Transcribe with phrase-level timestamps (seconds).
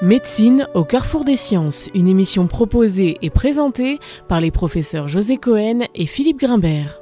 [0.00, 5.80] Médecine au carrefour des sciences, une émission proposée et présentée par les professeurs José Cohen
[5.96, 7.00] et Philippe Grimbert.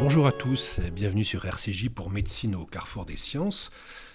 [0.00, 3.70] Bonjour à tous, et bienvenue sur RCJ pour Médecine au carrefour des sciences.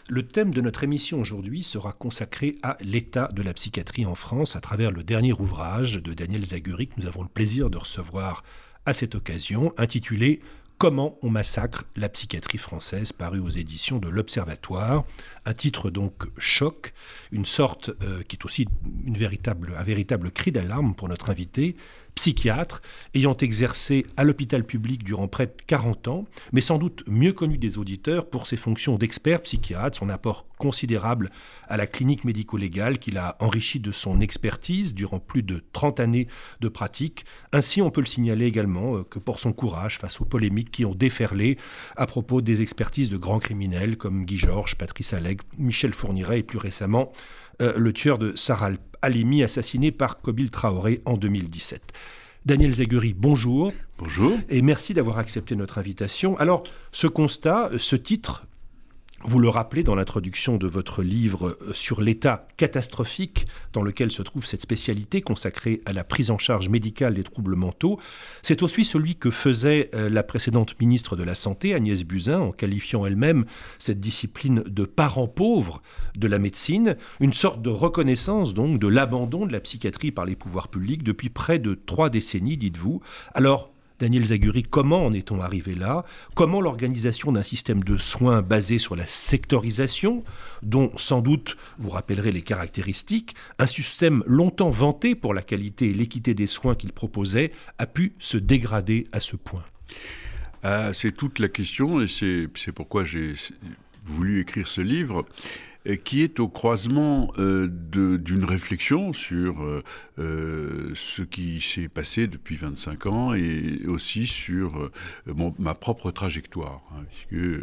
[0.09, 4.55] Le thème de notre émission aujourd'hui sera consacré à l'état de la psychiatrie en France
[4.55, 8.43] à travers le dernier ouvrage de Daniel Zaguri que nous avons le plaisir de recevoir
[8.87, 10.41] à cette occasion, intitulé
[10.77, 15.05] Comment on massacre la psychiatrie française, paru aux éditions de l'Observatoire.
[15.45, 16.93] Un titre donc choc,
[17.31, 18.67] une sorte euh, qui est aussi
[19.05, 21.75] une un véritable cri d'alarme pour notre invité,
[22.15, 22.81] psychiatre,
[23.13, 27.57] ayant exercé à l'hôpital public durant près de 40 ans, mais sans doute mieux connu
[27.57, 31.31] des auditeurs pour ses fonctions d'expert psychiatre, son apport considérable
[31.67, 36.27] à la clinique médico-légale qu'il a enrichi de son expertise durant plus de 30 années
[36.61, 37.25] de pratique.
[37.51, 40.85] Ainsi, on peut le signaler également euh, que pour son courage face aux polémiques qui
[40.85, 41.57] ont déferlé
[41.95, 46.43] à propos des expertises de grands criminels comme Guy Georges, Patrice Allègre, Michel Fourniret et
[46.43, 47.11] plus récemment
[47.61, 48.71] euh, le tueur de Sarah
[49.03, 51.91] Halimi, assassiné par Kobil Traoré en 2017.
[52.45, 53.73] Daniel Zaguri, bonjour.
[53.97, 54.37] Bonjour.
[54.49, 56.37] Et merci d'avoir accepté notre invitation.
[56.37, 58.45] Alors, ce constat, ce titre
[59.25, 64.21] vous le rappelez dans l'introduction de votre livre euh, sur l'état catastrophique dans lequel se
[64.21, 67.99] trouve cette spécialité consacrée à la prise en charge médicale des troubles mentaux.
[68.41, 72.51] C'est aussi celui que faisait euh, la précédente ministre de la Santé, Agnès Buzyn, en
[72.51, 73.45] qualifiant elle-même
[73.79, 75.81] cette discipline de parent pauvre
[76.15, 80.35] de la médecine, une sorte de reconnaissance donc de l'abandon de la psychiatrie par les
[80.35, 83.01] pouvoirs publics depuis près de trois décennies, dites-vous.
[83.33, 83.72] Alors,
[84.03, 86.03] Daniel Zaguri, comment en est-on arrivé là?
[86.35, 90.25] Comment l'organisation d'un système de soins basé sur la sectorisation,
[90.61, 95.93] dont sans doute vous rappellerez les caractéristiques, un système longtemps vanté pour la qualité et
[95.93, 99.63] l'équité des soins qu'il proposait, a pu se dégrader à ce point?
[100.63, 103.35] Ah, C'est toute la question et c'est pourquoi j'ai
[104.03, 105.25] voulu écrire ce livre
[106.03, 109.83] qui est au croisement euh, d'une réflexion sur euh,
[110.17, 114.91] euh, ce qui s'est passé depuis 25 ans et aussi sur
[115.59, 116.81] ma propre trajectoire.
[116.91, 117.57] Hein, puisque,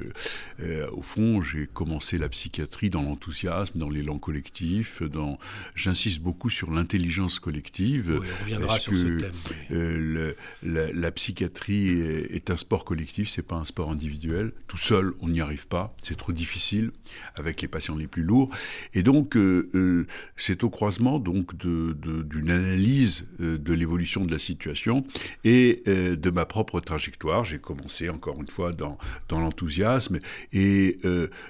[0.93, 5.03] au fond, j'ai commencé la psychiatrie dans l'enthousiasme, dans l'élan collectif.
[5.03, 5.39] Dans...
[5.75, 8.19] J'insiste beaucoup sur l'intelligence collective.
[8.21, 10.35] Oui, on reviendra sur ce thème.
[10.63, 14.53] la, la, psychiatrie est, est un sport collectif, c'est pas un sport individuel.
[14.67, 15.95] Tout seul, on n'y arrive pas.
[16.03, 16.91] C'est trop difficile
[17.35, 18.51] avec les patients les plus lourd.
[18.95, 20.07] Et donc, euh, euh,
[20.37, 25.05] c'est au croisement donc d'une analyse euh, de l'évolution de la situation
[25.45, 27.45] et de ma propre trajectoire.
[27.45, 28.99] J'ai commencé encore une fois dans,
[29.29, 30.19] dans l'enthousiasme
[30.53, 30.99] et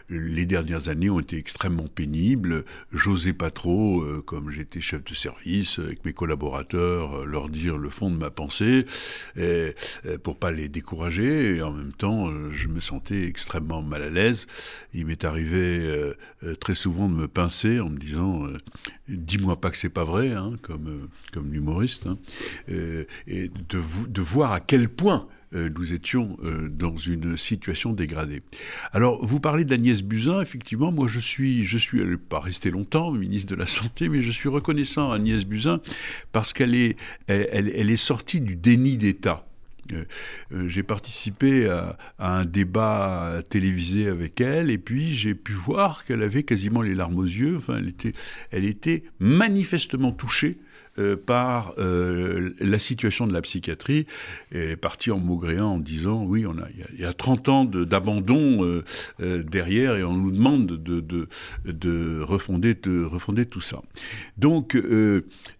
[0.08, 2.64] les dernières années ont été extrêmement pénibles.
[2.92, 8.10] J'osais pas trop, comme j'étais chef de service avec mes collaborateurs, leur dire le fond
[8.10, 8.84] de ma pensée
[9.36, 9.74] et,
[10.22, 11.56] pour pas les décourager.
[11.56, 14.46] Et en même temps, je me sentais extrêmement mal à l'aise.
[14.94, 16.12] Il m'est arrivé
[16.58, 18.56] très souvent de me pincer en me disant euh,
[19.08, 22.18] dis-moi pas que c'est pas vrai, hein, comme, euh, comme l'humoriste, hein,
[22.70, 26.38] euh, et de, de, voir à quel point nous étions
[26.70, 28.40] dans une situation dégradée.
[28.92, 32.70] Alors, vous parlez d'Agnès Buzyn, effectivement, moi je suis, je suis, elle n'est pas restée
[32.70, 35.80] longtemps ministre de la Santé, mais je suis reconnaissant à Agnès Buzyn
[36.30, 36.96] parce qu'elle est,
[37.26, 39.49] elle, elle est sortie du déni d'État.
[39.92, 46.22] Euh, j'ai participé à, un débat télévisé avec elle et puis j'ai pu voir qu'elle
[46.22, 47.56] avait quasiment les larmes aux yeux.
[47.56, 48.12] Enfin, elle était,
[48.50, 50.58] elle était manifestement touchée
[51.00, 54.06] euh, par euh, la situation de la psychiatrie.
[54.52, 57.64] elle est partie en maugréant en disant oui, on a, il y, a 30 ans
[57.64, 58.64] d'abandon
[59.20, 61.28] euh, derrière et on nous demande de, de,
[61.64, 63.82] de, refonder, de refonder tout ça.
[64.36, 64.76] Donc,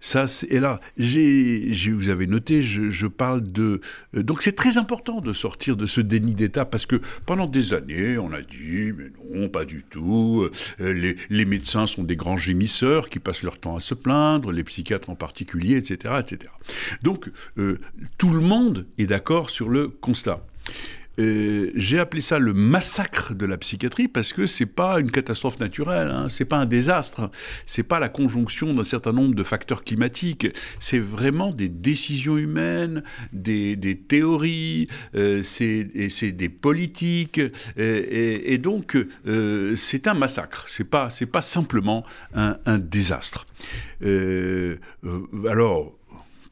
[0.00, 3.80] ça, et là, j'ai, vous avez noté, je, je parle de.
[4.12, 6.96] donc, c'est très important de sortir de ce déni d'État parce que
[7.26, 10.48] pendant des années, on a dit mais non, pas du tout.
[10.78, 14.64] Les, les médecins sont des grands gémisseurs qui passent leur temps à se plaindre, les
[14.64, 15.29] psychiatres en particulier,
[15.76, 16.14] etc.
[16.20, 16.50] etc.
[17.02, 17.80] Donc, euh,
[18.18, 20.44] tout le monde est d'accord sur le constat.
[21.20, 25.60] Euh, j'ai appelé ça le massacre de la psychiatrie parce que c'est pas une catastrophe
[25.60, 27.30] naturelle, hein, c'est pas un désastre,
[27.66, 33.02] c'est pas la conjonction d'un certain nombre de facteurs climatiques, c'est vraiment des décisions humaines,
[33.32, 33.76] des,
[34.08, 37.40] théories, euh, c'est des politiques,
[37.76, 38.96] et, donc
[39.76, 43.46] c'est un massacre, c'est pas pas simplement un, un désastre.
[44.02, 45.99] alors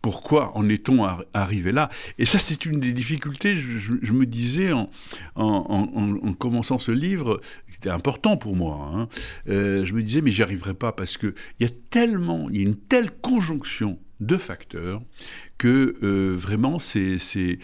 [0.03, 1.89] pourquoi en est-on arrivé là?
[2.19, 4.89] Et ça, c'est une des difficultés, je, me disais en,
[6.39, 7.41] commençant ce livre,
[7.71, 9.09] c'était important pour moi, hein.
[9.49, 12.59] euh, je me disais, mais j'y arriverai pas parce qu'il y a tellement, il y
[12.61, 15.01] a une telle conjonction de facteurs
[15.59, 17.61] que euh, vraiment c'est c'est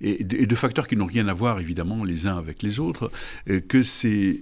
[0.00, 3.12] et, de facteurs qui n'ont rien à voir évidemment les uns avec les autres
[3.48, 4.40] euh, que c'est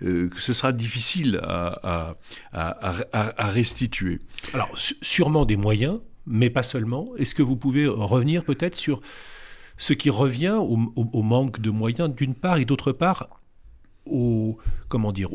[0.00, 2.16] que ce sera difficile à,
[2.52, 4.18] à, restituer.
[4.52, 7.14] Alors sûrement des moyens, mais pas seulement.
[7.16, 9.00] Est-ce que vous pouvez revenir peut-être sur
[9.76, 13.40] ce qui revient au, manque de moyens d'une part et d'autre part
[14.06, 15.30] au comment dire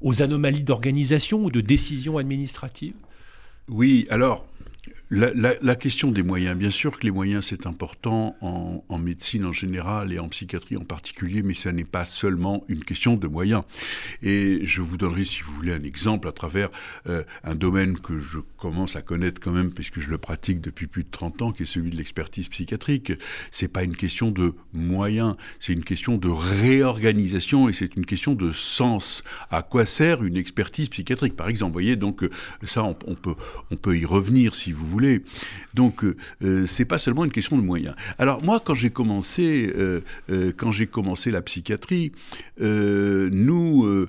[0.00, 2.94] aux anomalies d'organisation ou de décision administrative
[3.68, 4.44] Oui, alors
[5.10, 10.12] la, question des moyens, bien sûr que les moyens c'est important en, médecine en général
[10.12, 13.64] et en psychiatrie en particulier, mais ça n'est pas seulement une question de moyens.
[14.22, 16.70] Et je vous donnerai, si vous voulez, un exemple à travers
[17.06, 20.86] euh, un domaine que je commence à connaître quand même, puisque je le pratique depuis
[20.86, 23.12] plus de 30 ans, qui est celui de l'expertise psychiatrique.
[23.50, 28.34] C'est pas une question de moyens, c'est une question de réorganisation et c'est une question
[28.34, 29.22] de sens.
[29.50, 31.72] À quoi sert une expertise psychiatrique, par exemple?
[31.72, 32.26] Vous voyez, donc
[32.66, 33.34] ça, on, on, peut,
[33.70, 34.93] on peut y revenir si vous voulez.
[35.74, 37.94] Donc, euh, euh, c'est pas seulement une question de moyens.
[38.18, 40.00] Alors moi, quand j'ai commencé, euh,
[40.56, 42.12] quand j'ai commencé la psychiatrie,
[42.58, 44.06] nous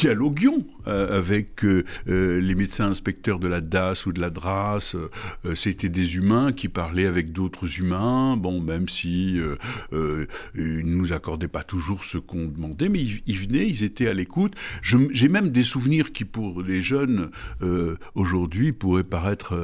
[0.00, 4.96] dialoguions euh, avec euh, euh, les médecins inspecteurs de la DAS ou de la DRAS.
[5.54, 9.38] C'était des humains qui parlaient avec d'autres humains, bon, même si
[9.92, 14.14] ils ne nous accordaient pas toujours ce qu'on demandait, mais ils, venaient, ils étaient à
[14.14, 14.54] l'écoute.
[14.82, 17.30] J'ai même des souvenirs qui, pour les jeunes,
[18.14, 19.54] aujourd'hui, pourraient paraître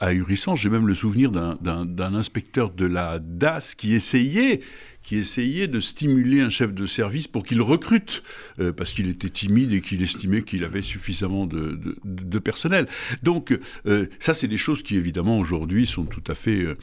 [0.00, 0.56] ahurissants.
[0.56, 4.60] J'ai même le souvenir d'un inspecteur de la DAS qui essayait
[5.02, 8.22] qui essayait de stimuler un chef de service pour qu'il recrute,
[8.60, 12.86] euh, parce qu'il était timide et qu'il estimait qu'il avait suffisamment de, personnel.
[13.22, 16.76] Donc euh, ça, c'est des choses qui évidemment aujourd'hui sont tout à fait, euh,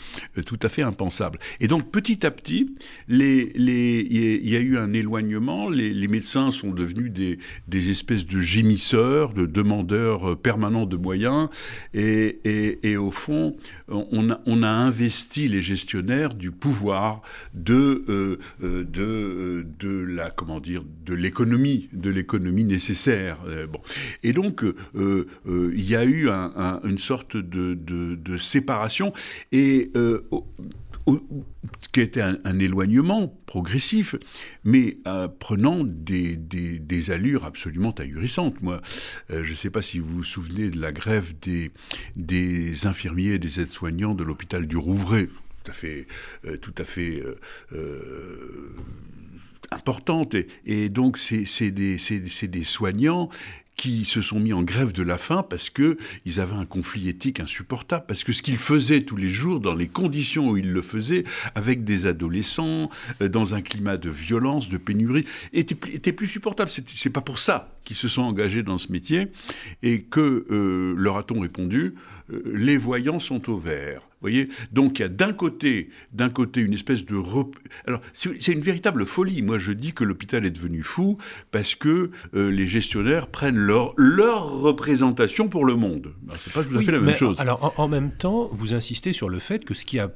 [0.45, 1.39] tout à fait impensables.
[1.59, 2.73] Et donc petit à petit,
[3.09, 5.69] il y a eu un éloignement.
[5.69, 11.49] Les, médecins sont devenus des, espèces de gémisseurs, de demandeurs permanents de moyens,
[11.93, 13.55] et, au fond,
[13.87, 17.21] on a investi les gestionnaires du pouvoir
[17.53, 23.39] de euh, de, euh, de la comment dire de l'économie de l'économie nécessaire.
[23.47, 23.79] Euh, bon.
[24.23, 24.63] Et donc
[24.95, 29.13] il y a eu une sorte de, séparation
[29.51, 29.91] et
[31.91, 34.15] qui était un, un, éloignement progressif,
[34.63, 34.97] mais
[35.39, 38.61] prenant des, des, allures absolument ahurissantes.
[38.61, 38.81] Moi,
[39.29, 41.71] je ne sais pas si vous vous souvenez de la grève des,
[42.15, 45.29] des infirmiers et des aides-soignants de l'hôpital du Rouvray,
[45.65, 47.35] tout à fait, euh,
[47.73, 48.75] euh, euh,
[49.71, 50.35] importante.
[50.65, 53.29] Et, donc, c'est des, des, soignants
[53.75, 57.09] qui se sont mis en grève de la faim parce que ils avaient un conflit
[57.09, 60.71] éthique insupportable, parce que ce qu'ils faisaient tous les jours, dans les conditions où ils
[60.71, 61.25] le faisaient,
[61.55, 62.89] avec des adolescents,
[63.19, 66.69] dans un climat de violence, de pénurie, était, était plus supportable.
[66.69, 69.27] C'est pas pour ça qu'ils se sont engagés dans ce métier
[69.83, 71.95] et que leur a-t-on répondu
[72.29, 76.73] les voyants sont au vert voyez Donc il y a d'un côté, d'un côté une
[76.73, 77.15] espèce de...
[77.85, 79.41] Alors c'est une véritable folie.
[79.41, 81.17] Moi je dis que l'hôpital est devenu fou
[81.51, 86.13] parce que euh, les gestionnaires prennent leur, leur représentation pour le monde.
[86.43, 87.35] C'est pas tout à fait la même chose.
[87.39, 90.11] Alors en, en même temps, vous insistez sur le fait que ce qui a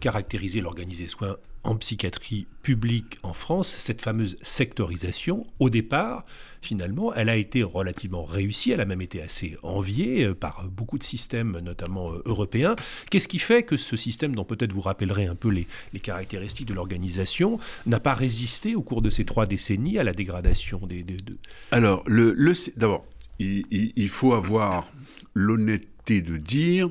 [0.00, 6.24] caractérisé l'organisé soin en psychiatrie publique en France, cette fameuse sectorisation, au départ,
[6.60, 10.98] finalement, elle a été relativement réussie, elle a même été assez enviée euh, par beaucoup
[10.98, 12.76] de systèmes, notamment euh, européens.
[13.10, 15.66] Qu'est-ce qui fait que ce système, dont peut-être vous rappellerez un peu les,
[16.00, 20.86] caractéristiques de l'organisation, n'a pas résisté au cours de ces trois décennies à la dégradation
[20.86, 21.02] des...
[21.02, 21.38] deux
[21.70, 22.34] Alors, le,
[22.76, 23.06] d'abord,
[23.38, 24.88] il, faut avoir
[25.34, 26.90] l'honnêteté de dire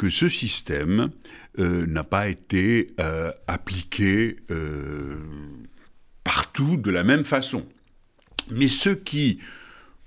[0.00, 1.10] que ce système
[1.58, 2.94] euh, n'a pas été
[3.46, 4.38] appliqué
[6.24, 7.66] partout de la même façon.
[8.50, 9.40] Mais ceux qui,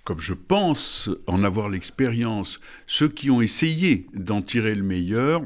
[0.04, 5.44] comme je pense en avoir l'expérience, ceux qui ont essayé d'en tirer le meilleur,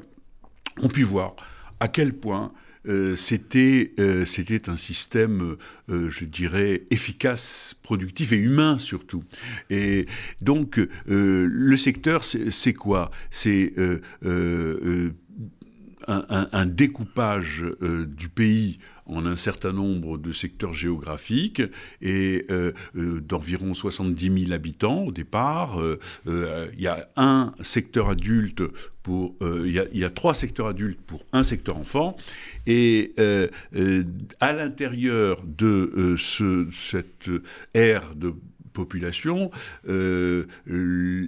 [0.81, 1.35] ont pu voir
[1.81, 2.53] à quel point
[2.87, 5.57] euh, c'était euh, c'était un système,
[5.89, 9.23] euh, je dirais, efficace, productif et humain surtout.
[9.69, 10.05] Et
[10.41, 13.11] donc, le secteur, c'est quoi?
[13.29, 13.73] C'est
[16.07, 21.61] un, découpage du pays en un certain nombre de secteurs géographiques
[22.01, 25.79] et euh, euh, d'environ 70 000 habitants au départ.
[25.79, 25.99] Euh,
[26.73, 28.63] il y a un secteur adulte
[29.03, 32.17] pour, il y, a trois secteurs adultes pour un secteur enfant.
[32.65, 33.13] Et
[34.41, 37.29] à l'intérieur de ce, cette
[37.73, 38.33] ère de
[38.77, 39.49] population,
[39.87, 40.47] il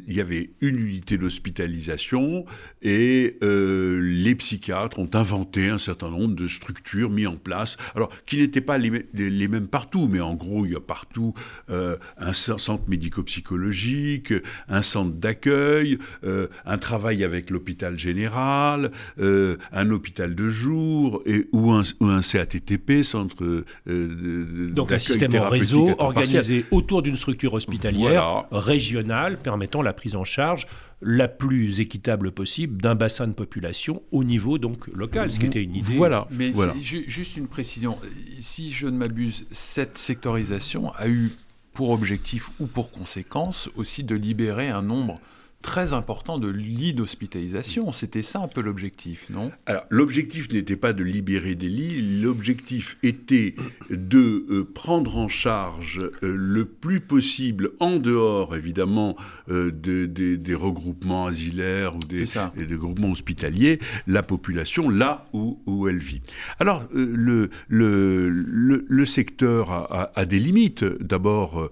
[0.08, 2.46] y avait une unité d'hospitalisation
[2.84, 8.38] et les psychiatres ont inventé un certain nombre de structures mises en place, alors qui
[8.38, 11.34] n'étaient pas les, les, mêmes partout, mais en gros, il y a partout
[11.70, 14.34] un centre médico-psychologique,
[14.68, 21.84] un centre d'accueil, un travail avec l'hôpital général, un hôpital de jour et, ou, un,
[22.00, 29.38] ou un CATTP, centre Donc un système en réseau organisé autour d'une structure hospitalière régionale
[29.38, 30.68] permettant la prise en charge
[31.02, 35.64] la plus équitable possible d'un bassin de population au niveau donc local, ce qui était
[35.64, 35.96] une idée.
[35.96, 36.28] Voilà.
[36.32, 37.98] Mais juste une précision,
[38.42, 41.32] si je ne m'abuse, cette sectorisation a eu
[41.74, 45.16] pour objectif ou pour conséquence aussi de libérer un nombre
[45.62, 47.92] très important de lits d'hospitalisation.
[47.92, 49.52] C'était ça un peu l'objectif, non?
[49.66, 53.56] Alors, l'objectif n'était pas de libérer des lits, l'objectif était
[53.90, 59.18] de euh, prendre en charge euh, le plus possible, en dehors évidemment
[59.50, 62.26] euh, des regroupements asilaires ou des,
[62.56, 66.22] des, groupements hospitaliers, la population là où, où elle vit.
[66.60, 69.72] Alors, le, le, le, secteur
[70.16, 70.84] a, des limites.
[70.84, 71.70] D'abord,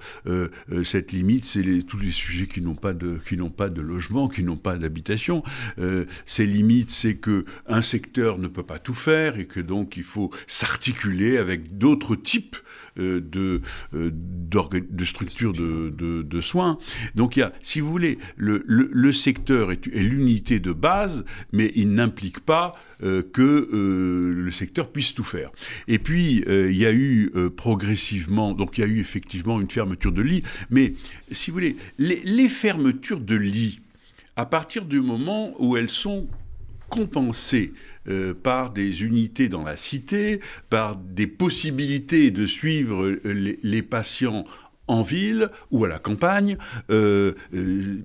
[0.83, 3.81] cette limite, c'est tous les sujets qui n'ont pas de, qui n'ont pas de de
[3.81, 5.43] logements, qui n'ont pas d'habitation.
[5.79, 9.97] Euh, ces limites, c'est que un secteur ne peut pas tout faire et que donc
[9.97, 12.57] il faut s'articuler avec d'autres types
[12.99, 13.61] euh, de,
[13.93, 16.77] euh, de structures de, soins.
[17.15, 21.93] Donc il y a, si vous voulez, le, secteur est l'unité de base, mais il
[21.93, 25.51] n'implique pas que le secteur puisse tout faire.
[25.87, 30.11] Et puis, il y a eu progressivement, donc il y a eu effectivement une fermeture
[30.11, 30.93] de lits, mais
[31.31, 33.81] si vous voulez, les, fermetures de lits,
[34.35, 36.27] à partir du moment où elles sont
[36.89, 37.73] compensées
[38.07, 40.39] euh, par des unités dans la cité,
[40.69, 44.45] par des possibilités de suivre euh, les, patients
[44.87, 46.57] en ville ou à la campagne.
[46.89, 47.33] Euh,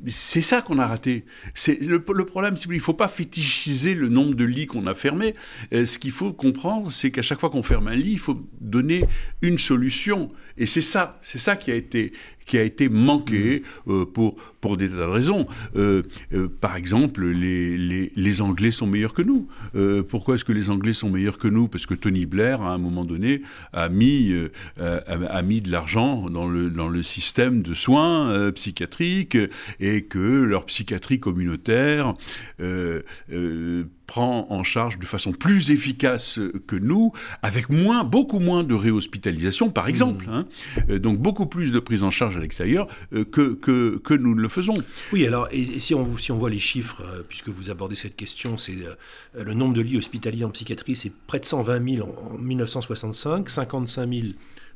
[0.07, 1.25] c'est ça qu'on a raté.
[1.55, 4.95] C'est le, problème, c'est qu'il ne faut pas fétichiser le nombre de lits qu'on a
[4.95, 5.35] fermés.
[5.73, 9.05] ce qu'il faut comprendre, c'est qu'à chaque fois qu'on ferme un lit, il faut donner
[9.41, 10.31] une solution.
[10.59, 12.13] Et c'est ça, c'est ça qui a été
[12.47, 13.93] qui a été manqué mmh.
[13.93, 15.47] euh, pour, pour des tas de raisons.
[15.77, 19.49] Euh, euh, par exemple, les, les, les, Anglais sont meilleurs que nous.
[20.09, 21.69] pourquoi est-ce que les Anglais sont meilleurs que nous?
[21.69, 24.35] Parce que Tony Blair, à un moment donné, a mis,
[24.79, 29.37] a, mis de l'argent dans le, dans le système de soins psychiatriques
[29.81, 32.15] et que leur psychiatrie communautaire
[34.13, 39.71] prend en charge de façon plus efficace que nous, avec moins, beaucoup moins de réhospitalisation,
[39.71, 40.27] par exemple.
[40.27, 40.31] Mmh.
[40.35, 40.99] Hein.
[40.99, 44.49] donc beaucoup plus de prise en charge à l'extérieur euh, que, que, que, nous le
[44.51, 44.75] faisons.
[45.15, 48.15] Oui, alors, et, si, on, si on voit les chiffres, euh, puisque vous abordez cette
[48.15, 52.07] question, c'est euh, le nombre de lits hospitaliers en psychiatrie, c'est près de 120 000
[52.07, 54.27] en, 1965, 55 000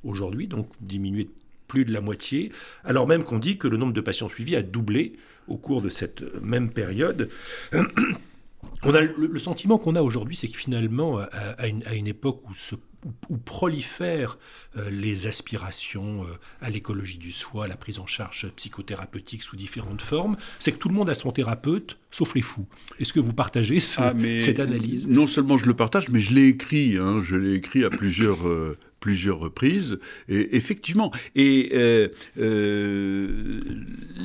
[0.02, 1.30] aujourd'hui, donc diminué de
[1.68, 2.52] plus de la moitié,
[2.84, 5.12] alors même qu'on dit que le nombre de patients suivis a doublé
[5.46, 7.28] au cours de cette même période.
[8.86, 12.48] On a le, sentiment qu'on a aujourd'hui, c'est que finalement, à, une, à, une, époque
[12.48, 12.76] où se
[13.28, 14.38] où, prolifèrent
[14.76, 19.56] euh, les aspirations euh, à l'écologie du soi, à la prise en charge psychothérapeutique sous
[19.56, 22.66] différentes formes, c'est que tout le monde a son thérapeute, sauf les fous.
[22.98, 25.06] Est-ce que vous partagez ah, cette analyse?
[25.06, 26.96] Non seulement je le partage, mais je l'ai écrit.
[26.98, 29.98] Hein, je l'ai écrit à plusieurs, euh, plusieurs reprises.
[30.28, 33.60] Et effectivement, et euh, euh,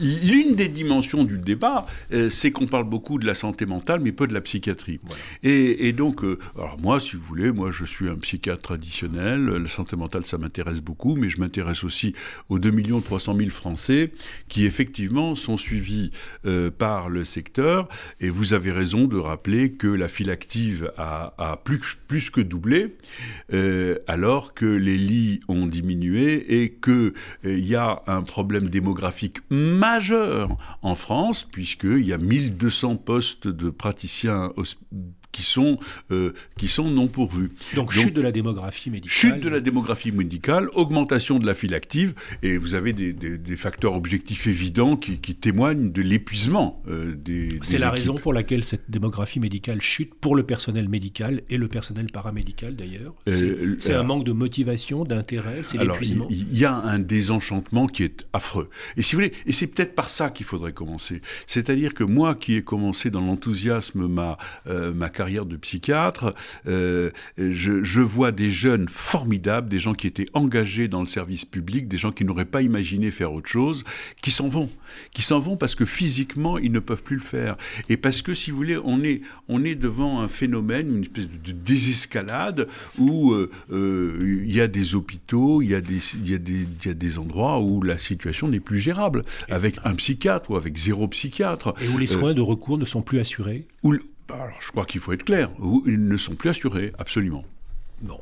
[0.02, 4.12] l'une des dimensions du débat, euh, c'est qu'on parle beaucoup de la santé mentale, mais
[4.12, 5.00] peu de la psychiatrie.
[5.44, 6.24] Et, donc,
[6.56, 9.46] alors moi, si vous voulez, moi je suis un psychiatre traditionnel.
[9.46, 12.16] La santé mentale, ça m'intéresse beaucoup, mais je m'intéresse aussi
[12.50, 14.12] aux 2 300 000 Français
[14.48, 16.12] qui effectivement sont suivis
[16.78, 17.90] par le secteur.
[18.20, 22.42] Et vous avez raison de rappeler que la file active a, a plus, plus que
[22.42, 22.96] doublé,
[24.08, 27.14] alors que les lits ont diminué et qu'il
[27.46, 33.70] euh, y a un problème démographique majeur en France, puisqu'il y a 1200 postes de
[33.70, 34.52] praticiens
[35.32, 35.80] qui sont,
[36.12, 37.52] euh, qui sont non pourvus.
[37.76, 39.12] Donc, chute de la démographie médicale.
[39.12, 43.94] Chute de la démographie médicale, augmentation de la file active, et vous avez des, facteurs
[43.94, 49.40] objectifs évidents qui, témoignent de l'épuisement euh, des, C'est la raison pour laquelle cette démographie
[49.40, 53.14] médicale chute pour le personnel médical et le personnel paramédical d'ailleurs.
[53.28, 56.28] Euh, c'est un manque de motivation, d'intérêt, c'est l'épuisement.
[56.30, 58.70] Il y, a un désenchantement qui est affreux.
[58.98, 61.22] Et si vous voulez, et c'est peut-être par ça qu'il faudrait commencer.
[61.48, 66.34] C'est-à-dire que moi qui ai commencé dans l'enthousiasme ma, ma carrière de psychiatre,
[66.68, 71.88] euh, je, vois des jeunes formidables, des gens qui étaient engagés dans le service public,
[71.88, 73.84] des gens qui n'auraient pas imaginé faire autre chose,
[74.22, 74.70] qui s'en vont.
[75.14, 77.56] Qui s'en vont parce que physiquement, ils ne peuvent plus le faire.
[77.88, 81.30] Et parce que, si vous voulez, on est, on est devant un phénomène, une espèce
[81.30, 86.28] de désescalade, où euh, euh, il y a des hôpitaux, il y a des, il
[86.28, 90.56] y y a des endroits où la situation n'est plus gérable, avec un psychiatre ou
[90.56, 91.74] avec zéro psychiatre.
[91.82, 93.96] Et où les soins de recours ne sont plus assurés où,
[94.34, 95.50] alors, je crois qu'il faut être clair,
[95.86, 97.44] ils ne sont plus assurés, absolument.
[98.02, 98.20] Bon.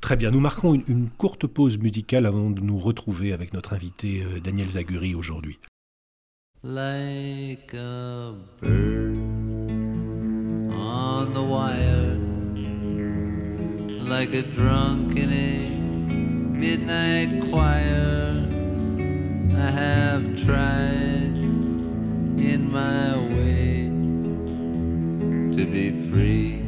[0.00, 3.72] Très bien, nous marquons une, une, courte pause musicale avant de nous retrouver avec notre
[3.72, 5.58] invité euh, Daniel Zaguri aujourd'hui.
[6.64, 9.16] Like a bird
[10.72, 12.18] on the wire,
[14.08, 15.70] like a drunk in a
[16.58, 18.46] midnight choir,
[19.56, 21.34] I have tried
[22.38, 23.71] in my way
[25.56, 26.62] to be free.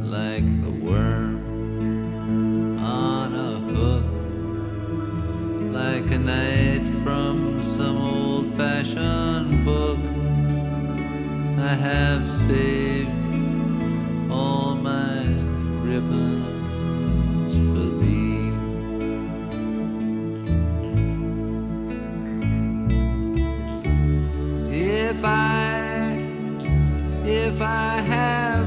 [0.00, 1.36] Like the worm
[2.78, 4.04] on a hook,
[5.70, 9.98] like a knight from some old fashioned book.
[11.58, 13.10] I have saved
[14.30, 15.26] all my
[15.82, 18.47] ribbons for thee.
[27.28, 28.57] If I have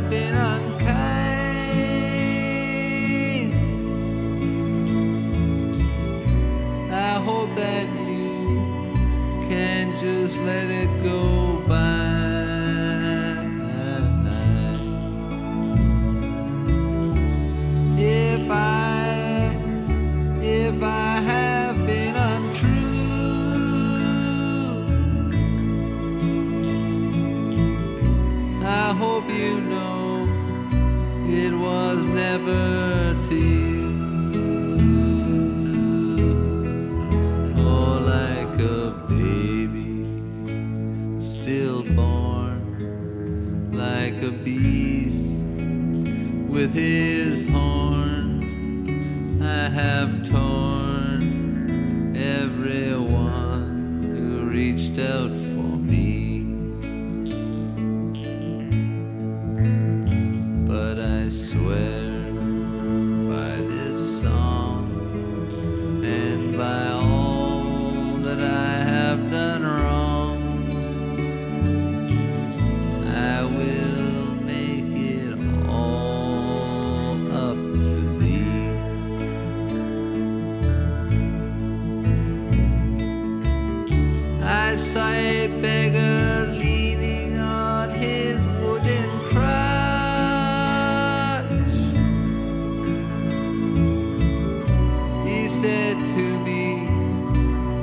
[95.92, 96.88] To me,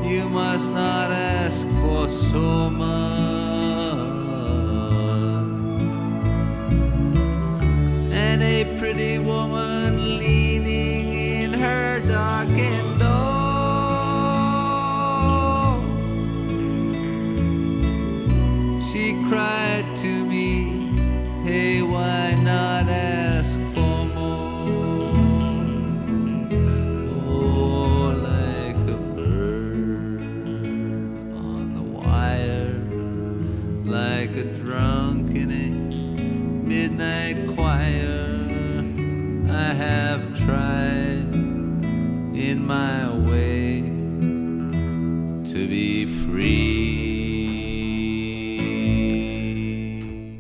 [0.08, 3.37] You must not ask for so much.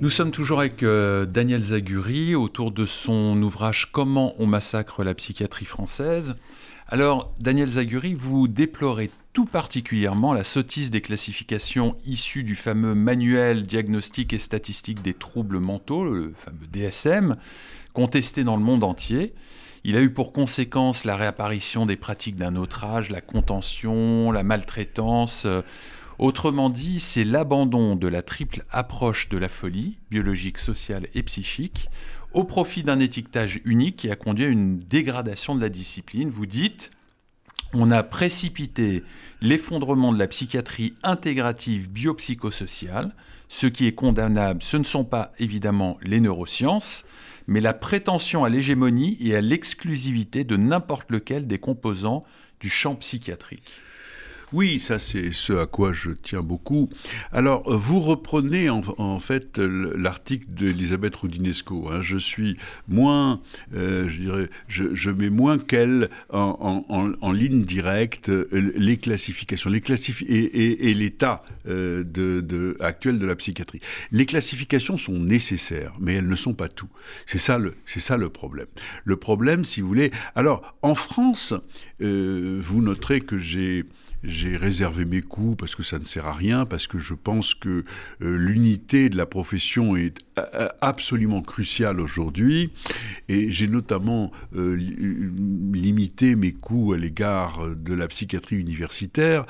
[0.08, 5.12] Nous sommes toujours avec euh, Daniel Zaguri autour de son ouvrage Comment on massacre la
[5.12, 6.34] psychiatrie française.
[6.86, 13.66] Alors, Daniel Zaguri, vous déplorez tout particulièrement la sottise des classifications issues du fameux manuel
[13.66, 17.36] diagnostique et statistique des troubles mentaux, le fameux DSM,
[17.92, 19.34] contesté dans le monde entier.
[19.84, 24.42] Il a eu pour conséquence la réapparition des pratiques d'un autre âge, la contention, la
[24.42, 25.46] maltraitance.
[26.18, 31.88] Autrement dit, c'est l'abandon de la triple approche de la folie, biologique, sociale et psychique,
[32.32, 36.28] au profit d'un étiquetage unique qui a conduit à une dégradation de la discipline.
[36.28, 36.90] Vous dites,
[37.72, 39.04] on a précipité
[39.40, 43.14] l'effondrement de la psychiatrie intégrative biopsychosociale.
[43.48, 47.04] Ce qui est condamnable, ce ne sont pas évidemment les neurosciences,
[47.46, 52.24] mais la prétention à l'hégémonie et à l'exclusivité de n'importe lequel des composants
[52.58, 53.80] du champ psychiatrique.
[54.54, 56.88] Oui, ça c'est ce à quoi je tiens beaucoup.
[57.32, 61.90] Alors, vous reprenez en, fait l'article d'Elisabeth Roudinesco.
[61.90, 62.00] Hein.
[62.00, 62.56] Je suis
[62.88, 63.42] moins,
[63.74, 69.82] euh, je dirais, je, mets moins qu'elle en, ligne directe euh, les classifications, les
[70.28, 73.80] et, l'état euh, actuel de la psychiatrie.
[74.12, 76.88] Les classifications sont nécessaires, mais elles ne sont pas tout.
[77.26, 78.66] C'est ça le, c'est ça le problème.
[79.04, 80.10] Le problème, si vous voulez.
[80.34, 81.52] Alors, en France,
[82.00, 83.84] vous noterez que j'ai
[84.24, 87.54] j'ai réservé mes coups parce que ça ne sert à rien, parce que je pense
[87.54, 87.84] que
[88.22, 92.72] euh, l'unité de la profession est euh, absolument cruciale aujourd'hui.
[93.28, 99.46] Et j'ai notamment euh, limité mes coups à l'égard de la psychiatrie universitaire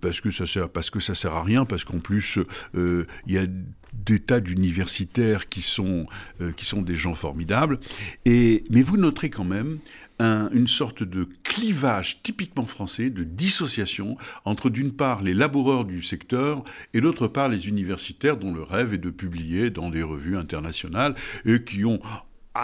[0.00, 2.38] parce que ça sert, parce que ça sert à rien, parce qu'en plus
[2.74, 3.46] il y a
[3.92, 6.06] des tas d'universitaires qui sont
[6.56, 7.78] qui sont des gens formidables.
[8.24, 9.78] Et mais vous noterez quand même
[10.20, 16.64] une sorte de clivage typiquement français, de dissociation entre d'une part les laboureurs du secteur
[16.94, 21.14] et d'autre part les universitaires dont le rêve est de publier dans des revues internationales
[21.44, 22.00] et qui ont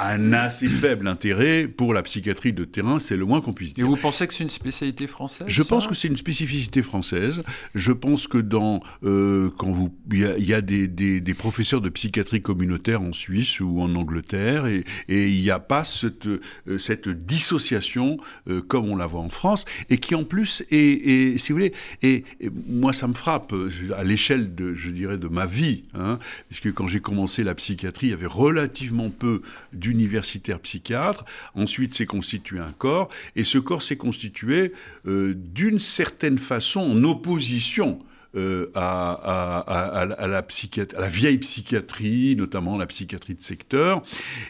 [0.03, 3.85] un assez faible intérêt pour la psychiatrie de terrain, c'est le moins qu'on puisse dire.
[3.85, 7.43] Et vous pensez que c'est une spécialité française Je pense que c'est une spécificité française.
[7.75, 12.43] Je pense que dans euh, quand vous il y a, des, des, professeurs de psychiatrie
[12.43, 18.19] communautaire en Suisse ou en Angleterre et, il n'y a pas cette, euh, cette dissociation
[18.49, 21.73] euh, comme on la voit en France et qui en plus est, si vous voulez
[22.03, 22.25] et,
[22.69, 23.55] moi ça me frappe
[23.97, 28.09] à l'échelle de je dirais de ma vie hein, puisque quand j'ai commencé la psychiatrie
[28.09, 29.43] il y avait relativement peu
[29.85, 31.25] d'universitaires psychiatres.
[31.55, 34.73] Ensuite, s'est constitué un corps, et ce corps s'est constitué
[35.07, 37.99] euh, d'une certaine façon en opposition
[38.37, 44.03] euh, à, la vieille psychiatrie, notamment la psychiatrie de secteur,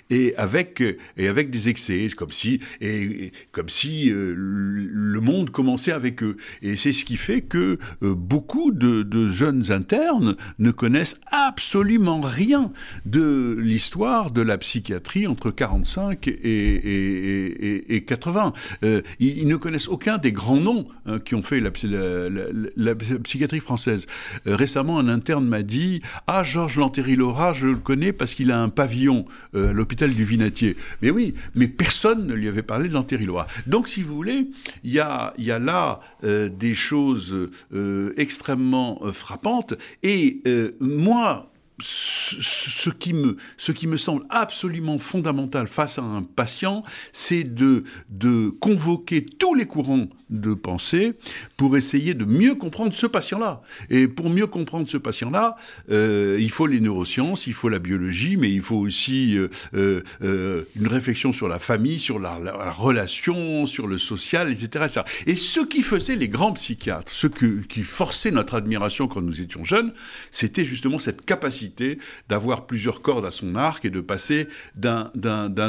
[0.09, 0.83] et avec,
[1.17, 6.37] et avec des excès, comme si, et, comme si euh, le monde commençait avec eux.
[6.63, 12.73] Et c'est ce qui fait que euh, beaucoup de, jeunes internes ne connaissent absolument rien
[13.05, 18.53] de l'histoire de la psychiatrie entre 45 et, et, 80.
[19.21, 23.99] Ils, ne connaissent aucun des grands noms hein, qui ont fait la psychiatrie française Euh,
[24.47, 28.69] récemment, un interne m'a dit Ah, Georges Lantéry-Laura, je le connais parce qu'il a un
[28.69, 30.77] pavillon euh, à l'hôpital du Vinatier.
[31.03, 33.47] Mais oui, mais personne ne lui avait parlé de Lantéry-Laura.
[33.67, 34.49] Donc, si vous voulez,
[34.83, 37.37] il y a, y a là euh, des choses
[38.17, 39.75] extrêmement frappantes.
[40.03, 40.43] Et
[40.81, 47.45] moi, ce qui, me, ce qui me semble absolument fondamental face à un patient, c'est
[47.45, 51.15] de, de convoquer tous les courants de pensée
[51.57, 53.63] pour essayer de mieux comprendre ce patient-là.
[53.91, 55.57] Et pour mieux comprendre ce patient-là,
[55.91, 60.63] euh, il faut les neurosciences, il faut la biologie, mais il faut aussi euh, euh,
[60.77, 62.39] une réflexion sur la famille, sur la,
[62.71, 68.31] relation, sur le social, etc., Et ce qui faisait les grands psychiatres, ce qui forçait
[68.31, 69.93] notre admiration quand nous étions jeunes,
[70.31, 71.65] c'était justement cette capacité
[72.29, 75.11] d'avoir plusieurs cordes à son arc et de passer d'un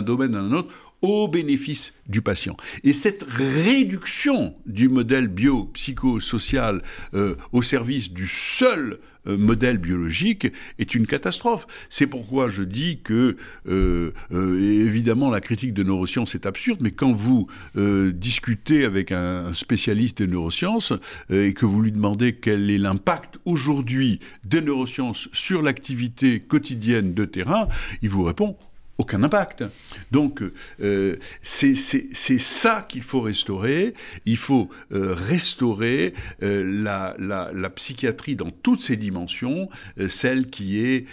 [0.01, 2.57] domaine à un autre au bénéfice du patient.
[2.83, 6.81] Et cette réduction du modèle biopsychosocial
[7.13, 10.47] euh, au service du seul euh, modèle biologique
[10.79, 11.67] est une catastrophe.
[11.89, 17.13] C'est pourquoi je dis que, euh, évidemment, la critique de neurosciences est absurde, mais quand
[17.13, 20.93] vous discutez avec un spécialiste des neurosciences
[21.31, 27.25] et que vous lui demandez quel est l'impact aujourd'hui des neurosciences sur l'activité quotidienne de
[27.25, 27.67] terrain,
[28.01, 28.57] il vous répond
[28.97, 29.63] aucun impact.
[30.12, 30.41] Donc
[30.81, 33.93] euh, c'est ça qu'il faut restaurer.
[34.25, 39.69] Il faut euh, restaurer euh, la, la, psychiatrie dans toutes ses dimensions,
[40.08, 41.05] celle qui est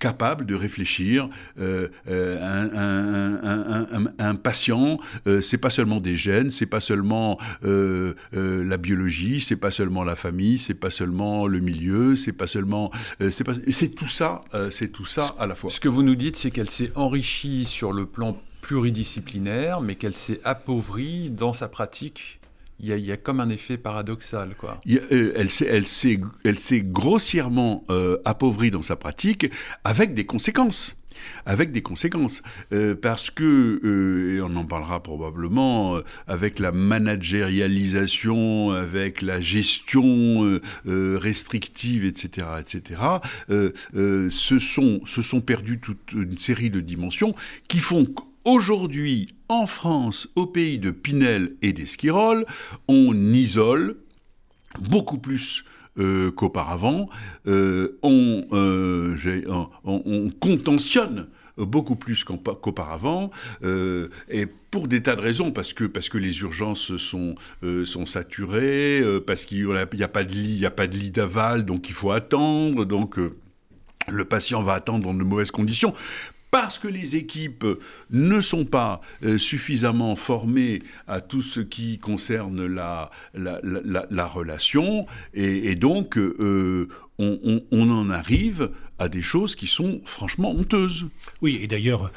[0.00, 1.28] capable de réfléchir.
[1.58, 1.88] Un,
[2.74, 4.98] un, un, patient,
[5.40, 10.58] c'est pas seulement des gènes, c'est pas seulement la biologie, c'est pas seulement la famille,
[10.58, 12.90] c'est pas seulement le milieu, c'est pas seulement,
[13.30, 15.70] c'est tout ça, c'est tout ça à la fois.
[15.70, 20.14] Ce que vous nous dites, c'est qu'elle s'est enrichie sur le plan pluridisciplinaire, mais qu'elle
[20.14, 22.39] s'est appauvrie dans sa pratique
[22.82, 24.54] il y, a, comme un effet paradoxal.
[24.56, 24.80] Quoi.
[24.88, 29.50] Euh, elle s'est grossièrement euh, appauvrie dans sa pratique
[29.84, 30.96] avec des conséquences
[31.44, 32.40] avec des conséquences.
[32.72, 42.06] Euh, parce que, et on en parlera probablement, avec la managérialisation, avec la gestion restrictive,
[42.06, 43.02] etc., etc.,
[43.50, 47.34] se, sont, se sont perdues toute une série de dimensions
[47.68, 48.06] qui font
[48.44, 52.46] Aujourd'hui, en France, au pays de Pinel et d'Esquirol,
[52.88, 53.96] on isole
[54.80, 55.64] beaucoup plus
[55.98, 57.10] euh, qu'auparavant,
[57.46, 61.26] euh, euh, on, on, contentionne
[61.58, 63.30] beaucoup plus qu'auparavant,
[64.30, 67.34] et pour des tas de raisons, parce que, parce que les urgences sont,
[68.06, 71.94] saturées, parce qu'il n'y a, pas de lit, a pas de lit d'aval, donc il
[71.94, 73.18] faut attendre, donc
[74.08, 75.92] le patient va attendre dans de mauvaises conditions
[76.50, 77.66] parce que les équipes
[78.10, 85.06] ne sont pas euh, suffisamment formées à tout ce qui concerne la, la, la, relation,
[85.34, 91.06] et, donc euh, on, en arrive à des choses qui sont franchement honteuses.
[91.40, 92.12] Oui, et d'ailleurs,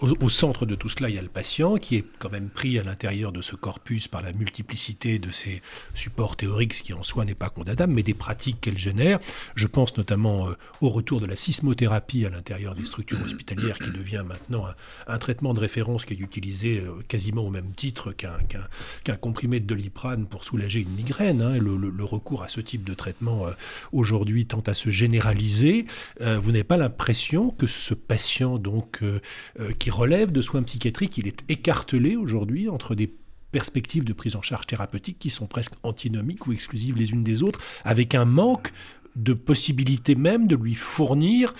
[0.00, 2.78] au, centre de tout cela, il y a le patient qui est quand même pris
[2.78, 5.62] à l'intérieur de ce corpus par la multiplicité de ces
[5.94, 9.18] supports théoriques, ce qui en soi n'est pas condamnable, mais des pratiques qu'elle génère.
[9.54, 13.90] Je pense notamment euh, au retour de la sismothérapie à l'intérieur des structures hospitalières, qui
[13.90, 14.66] devient maintenant
[15.06, 19.66] un, traitement de référence qui est utilisé euh, quasiment au même titre qu'un comprimé de
[19.66, 21.40] doliprane pour soulager une migraine.
[21.40, 21.56] Hein.
[21.56, 23.52] Le, recours à ce type de traitement euh,
[23.92, 25.86] aujourd'hui tend à se généraliser.
[26.26, 29.20] Euh, vous n'avez pas l'impression que ce patient donc euh,
[29.60, 33.12] euh, qui relève de soins psychiatriques, il est écartelé aujourd'hui entre des
[33.52, 37.42] perspectives de prise en charge thérapeutique qui sont presque antinomiques ou exclusives les unes des
[37.42, 38.72] autres, avec un manque
[39.16, 41.54] de possibilité même de lui fournir,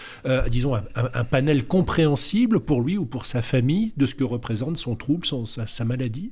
[0.48, 4.94] disons, un, panel compréhensible pour lui ou pour sa famille de ce que représente son
[4.94, 6.30] trouble, sa, maladie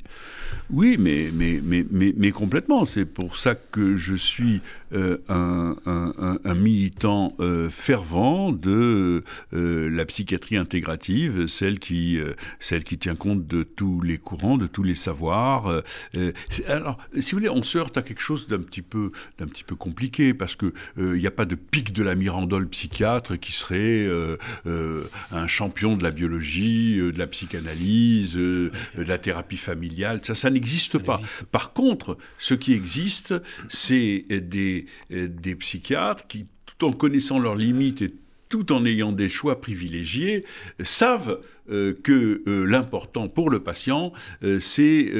[0.71, 2.85] Oui, mais, mais, mais, mais, mais complètement.
[2.85, 4.61] C'est pour ça que je suis
[4.95, 12.19] euh, un, militant euh, fervent de euh, la psychiatrie intégrative, celle qui,
[12.61, 15.83] celle qui tient compte de tous les courants, de tous les savoirs.
[16.69, 18.83] alors, si vous voulez, on se heurte à quelque chose d'un petit
[19.39, 20.73] d'un petit peu compliqué parce que
[21.15, 24.09] il n'y a pas de pic de la Mirandole psychiatre qui serait
[25.33, 30.21] un champion de la biologie, de la psychanalyse, de la thérapie familiale.
[30.23, 31.21] Ça, ça n'existe pas.
[31.51, 33.35] Par contre, ce qui existe,
[33.69, 38.15] c'est des euh, des, psychiatres qui, tout en connaissant leurs limites et
[38.55, 40.45] tout en ayant des choix privilégiés,
[40.79, 44.13] savent euh, que euh, l'important pour le patient,
[44.61, 45.13] c'est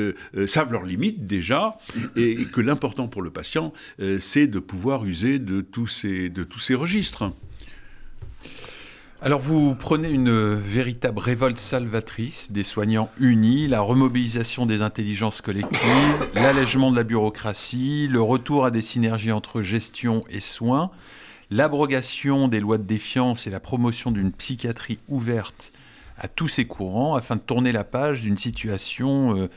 [0.47, 1.79] savent leurs limites déjà,
[2.15, 3.73] et, que l'important pour le patient,
[4.21, 7.33] c'est de pouvoir user de de tous ces registres.
[9.21, 16.29] Alors vous prenez une véritable révolte salvatrice des soignants unis, la remobilisation des intelligences collectives,
[16.35, 20.91] l'allègement de la bureaucratie, le retour à des synergies entre gestion et soins,
[21.55, 25.73] l'abrogation des lois de défiance et la promotion d'une psychiatrie ouverte
[26.19, 29.49] à tous ces courants afin de tourner la page d'une situation euh,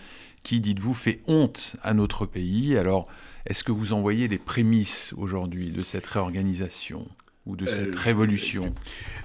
[0.43, 2.77] qui, dites-vous, fait honte à notre pays.
[2.77, 3.07] Alors,
[3.47, 7.07] est-ce que vous en voyez les prémices aujourd'hui de cette réorganisation?
[7.47, 8.73] Ou de cette euh, révolution?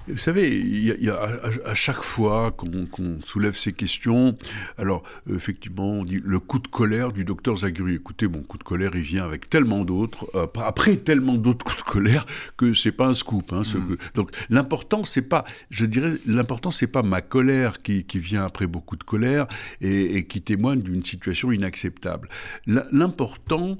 [0.07, 4.35] Vous savez, il y a, à, chaque fois qu'on soulève ces questions,
[4.77, 7.95] alors effectivement, on dit le coup de colère du docteur Zaguri.
[7.95, 11.77] Écoutez, mon coup de colère, il vient avec tellement d'autres, euh, après tellement d'autres coups
[11.85, 12.25] de colère,
[12.57, 13.53] que c'est pas un scoop.
[13.53, 13.95] Hein, mm.
[14.15, 18.67] donc l'important, c'est pas, je dirais, l'important, c'est pas ma colère qui, qui, vient après
[18.67, 19.47] beaucoup de colère
[19.79, 22.27] et, et qui témoigne d'une situation inacceptable.
[22.67, 23.77] L'important,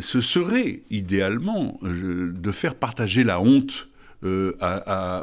[0.00, 3.88] ce serait idéalement euh, de faire partager la honte
[4.24, 4.52] euh,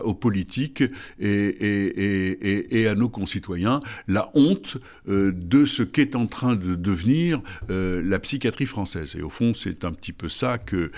[0.03, 0.83] aux politiques
[1.19, 3.79] et, à nos concitoyens
[4.09, 4.75] la honte
[5.07, 9.15] euh, de ce qu'est en train de devenir la psychiatrie française.
[9.17, 10.91] Et au fond, c'est un petit peu ça que,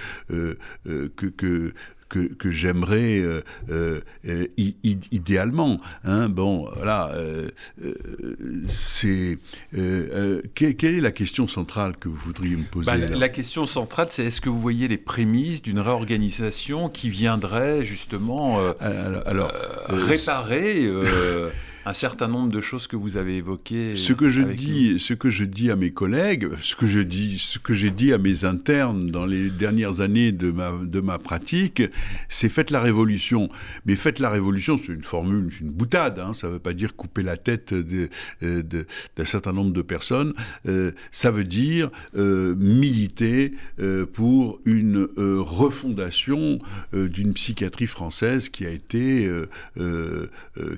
[2.45, 4.47] j'aimerais euh, euh,
[5.11, 5.79] idéalement.
[6.03, 7.49] Hein, bon, voilà, euh,
[8.69, 9.37] c'est
[9.75, 14.25] quelle, est la question centrale que vous voudriez me poser bah, La question centrale, c'est
[14.25, 19.51] est-ce que vous voyez les prémices d'une réorganisation qui viendrait justement alors,
[19.89, 20.89] réparer
[21.85, 23.95] un certain nombre de choses que vous avez évoquées.
[23.95, 27.39] Ce que je dis, ce que je dis à mes collègues, ce que je dis,
[27.39, 31.17] ce que j'ai dit à mes internes dans les dernières années de ma de ma
[31.17, 31.83] pratique,
[32.29, 33.49] c'est faites la révolution.
[33.85, 36.19] Mais faites la révolution, c'est une formule, une boutade.
[36.19, 38.09] Hein, ça ne veut pas dire couper la tête d'un
[38.41, 38.85] de,
[39.17, 40.33] de, certain nombre de personnes.
[40.67, 46.59] Euh, ça veut dire euh, militer euh, pour une refondation
[46.93, 49.29] d'une psychiatrie française qui a été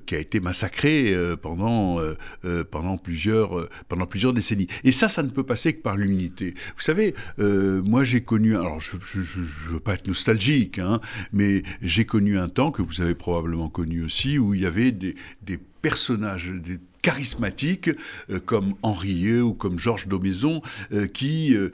[0.06, 4.68] qui a été massacrée euh, pendant, euh, euh, pendant, plusieurs, pendant plusieurs décennies.
[4.84, 6.54] Et ça, ça ne peut passer que par l'unité.
[6.76, 11.00] Vous savez, moi j'ai connu, alors je ne veux pas être nostalgique, hein,
[11.32, 14.92] mais j'ai connu un temps que vous avez probablement connu aussi, où il y avait
[14.92, 17.92] des, des personnages, des charismatiques
[18.32, 21.70] euh, comme Henriet ou comme Georges Daumaison euh, qui euh,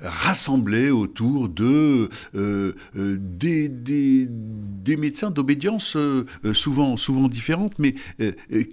[0.00, 4.26] rassemblaient autour de des,
[4.96, 5.96] médecins d'obédience
[6.54, 7.94] souvent, souvent différentes, mais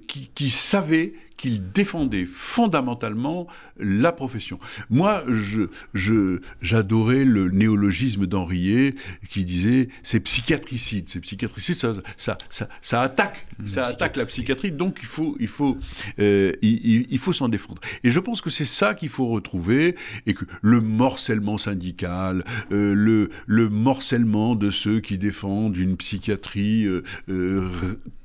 [0.08, 3.48] qui, savaient qu'il défendait fondamentalement
[3.80, 4.60] la profession.
[4.92, 5.64] Moi, je,
[5.96, 8.94] je, j'adorais le néologisme d'Henriet
[9.30, 14.72] qui disait c'est psychiatricide, c'est psychiatricide, ça, ça, ça, ça attaque, ça attaque la psychiatrie,
[14.72, 15.78] donc il faut, il faut,
[16.20, 17.82] euh, il, faut s'en défendre.
[18.04, 19.96] Et je pense que c'est ça qu'il faut retrouver
[20.28, 26.86] et que le morcellement syndical, euh, le, le morcellement de ceux qui défendent une psychiatrie
[26.86, 27.02] euh,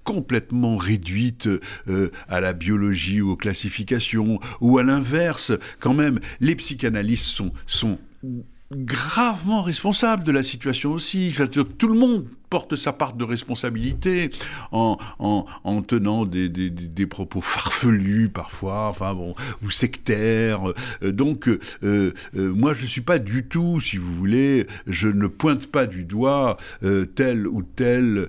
[0.07, 1.49] complètement réduite
[1.89, 7.53] euh, à la biologie ou aux classifications, ou à l'inverse, quand même, les psychanalystes sont,
[7.67, 7.99] sont
[8.73, 11.35] gravement responsables de la situation aussi.
[11.77, 14.31] Tout le monde porte sa part de responsabilité
[14.73, 20.73] en, en, en tenant des, des, propos farfelus parfois, enfin bon, ou sectaires.
[21.03, 25.09] Euh, donc, euh, euh, moi, je ne suis pas du tout, si vous voulez, je
[25.09, 26.57] ne pointe pas du doigt
[27.15, 28.29] tel ou tel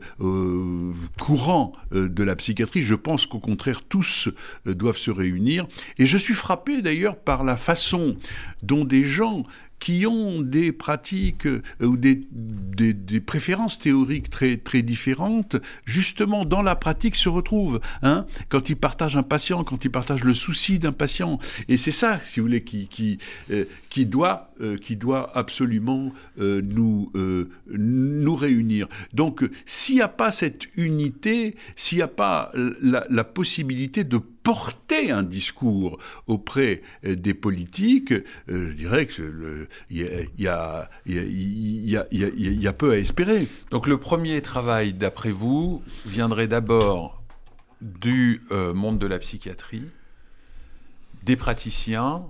[1.20, 2.82] courant de la psychiatrie.
[2.82, 4.30] Je pense qu'au contraire, tous
[4.66, 5.68] doivent se réunir.
[5.98, 8.18] Et je suis frappé d'ailleurs par la façon
[8.64, 9.44] dont des gens
[9.80, 11.48] qui ont des pratiques
[11.82, 17.80] ou des, des, des préférences théoriques très, très différentes, justement dans la pratique se retrouvent.
[18.02, 21.40] Hein, quand ils partagent un patient, quand ils partagent le souci d'un patient.
[21.68, 23.20] Et c'est ça, si vous voulez, qui, qui,
[23.52, 27.12] euh, qui, doit, euh, qui doit absolument euh, nous,
[27.68, 28.88] nous réunir.
[29.14, 34.18] Donc, s'il n'y a pas cette unité, s'il n'y a pas la possibilité de
[34.48, 40.22] porter un discours auprès euh, des politiques, euh, je dirais que le- il y a,
[40.38, 41.24] il y, a, il y, a,
[41.84, 43.50] il y, a, il y a- il y a peu à espérer.
[43.72, 47.22] Donc le premier travail, d'après vous, viendrait d'abord
[47.82, 49.84] du euh, monde de la psychiatrie,
[51.24, 52.24] des praticiens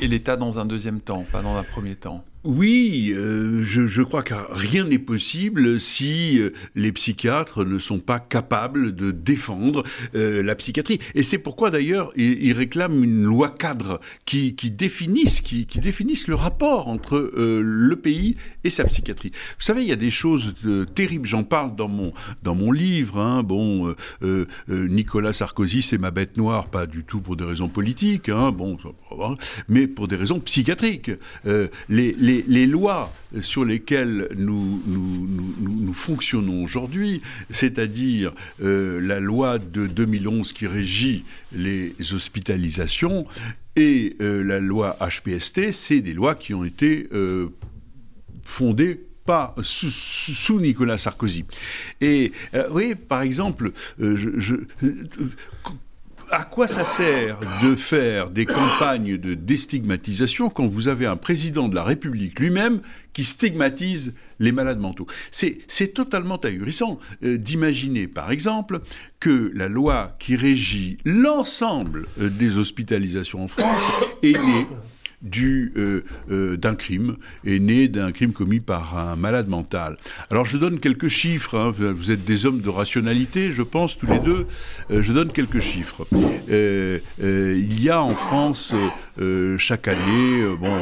[0.00, 2.24] et l'État dans un deuxième temps, pas dans un premier temps?
[2.44, 8.20] Oui, euh, je, crois que rien n'est possible si euh, les psychiatres ne sont pas
[8.20, 9.82] capables de défendre
[10.14, 11.00] euh, la psychiatrie.
[11.16, 16.86] Et c'est pourquoi d'ailleurs ils, réclament une loi cadre qui, définisse, qui, définisse le rapport
[16.86, 19.32] entre le pays et sa psychiatrie.
[19.58, 20.54] Vous savez, il y a des choses
[20.94, 21.26] terribles.
[21.26, 23.18] J'en parle dans mon dans mon livre.
[23.18, 23.42] hein.
[23.42, 23.94] Bon,
[24.68, 28.28] Nicolas Sarkozy, c'est ma bête noire, pas du tout pour des raisons politiques.
[28.28, 28.52] hein.
[28.52, 28.78] Bon,
[29.10, 29.34] voilà.
[29.68, 31.10] mais pour des raisons psychiatriques.
[32.28, 34.80] Les- lois sur lesquelles nous,
[35.94, 43.26] fonctionnons aujourd'hui, c'est-à-dire euh, la loi de 2011 qui régit les hospitalisations
[43.76, 47.48] et euh, la loi HPST, c'est des lois qui ont été euh,
[48.44, 51.44] fondées pas sous, Nicolas Sarkozy.
[52.00, 54.54] Et euh, par exemple, je-
[56.30, 61.68] à quoi ça sert de faire des campagnes de déstigmatisation quand vous avez un président
[61.68, 62.80] de la République lui-même
[63.12, 65.06] qui stigmatise les malades mentaux?
[65.30, 68.80] C'est totalement ahurissant euh, d'imaginer, par exemple,
[69.20, 73.88] que la loi qui régit l'ensemble euh, des hospitalisations en France
[74.22, 74.66] est née
[75.22, 79.96] du, euh, euh, d'un crime, est né d'un crime commis par un malade mental.
[80.30, 81.72] Alors je donne quelques chiffres, hein.
[81.76, 84.46] vous êtes des hommes de rationalité, je pense, tous les deux,
[84.90, 86.06] Euh, je donne quelques chiffres.
[86.48, 88.72] Il y a en France,
[89.58, 90.72] chaque année, bon,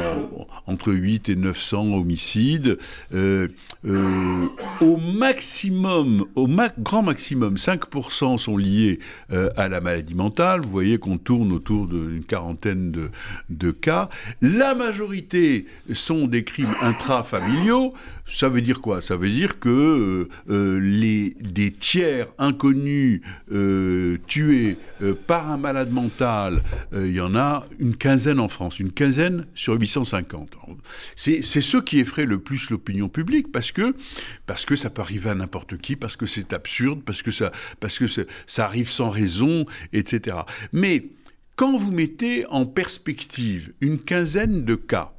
[0.65, 2.77] entre 8 et 900 homicides.
[3.13, 6.47] Au maximum, au
[6.79, 10.61] grand maximum, 5% sont liés à la maladie mentale.
[10.61, 13.09] Vous voyez qu'on tourne autour d'une quarantaine de,
[13.49, 14.09] de cas.
[14.41, 17.93] La majorité sont des crimes intrafamiliaux.
[18.27, 19.01] Ça veut dire quoi?
[19.01, 24.77] Ça veut dire que euh, euh, les, des tiers inconnus euh, tués
[25.27, 26.61] par un malade mental,
[26.93, 30.57] il y en a une quinzaine en France, une quinzaine sur 850.
[31.15, 33.95] C'est ce qui effraie le plus l'opinion publique parce que,
[34.45, 37.51] parce que ça peut arriver à n'importe qui, parce que c'est absurde, parce que, ça,
[37.79, 40.37] parce que ça arrive sans raison, etc.
[40.73, 41.05] Mais
[41.57, 45.11] quand vous mettez en perspective une quinzaine de cas,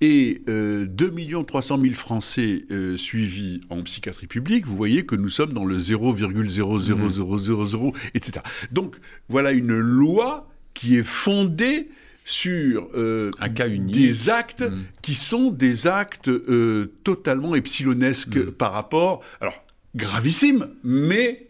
[0.00, 1.12] et euh, 2
[1.46, 5.78] 300 000 Français euh, suivis en psychiatrie publique, vous voyez que nous sommes dans le
[5.78, 8.40] 0,00000, etc.
[8.70, 8.96] Donc
[9.28, 11.88] voilà une loi qui est fondée
[12.24, 13.94] sur euh, Un cas unique.
[13.94, 14.82] des actes Mm.
[15.02, 18.50] qui sont des actes euh, totalement epsilonesques Mm.
[18.52, 19.62] par rapport, alors
[19.94, 21.48] gravissimes, mais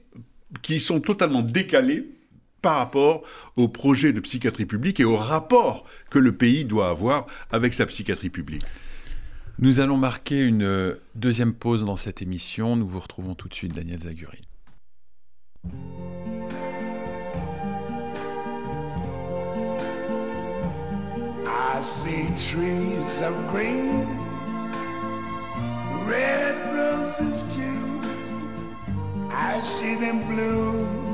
[0.63, 2.09] qui sont totalement décalés
[2.65, 3.23] par rapport
[3.57, 7.85] au projet de psychiatrie publique et au rapport que le pays doit avoir avec sa
[7.85, 8.63] psychiatrie publique.
[9.59, 12.75] Nous allons marquer une deuxième pause dans cette émission.
[12.75, 14.41] Nous vous retrouvons tout de suite, Daniel Zaguri.
[21.47, 24.07] I see trees of green,
[26.09, 28.01] red roses too.
[29.31, 31.14] I see them bloom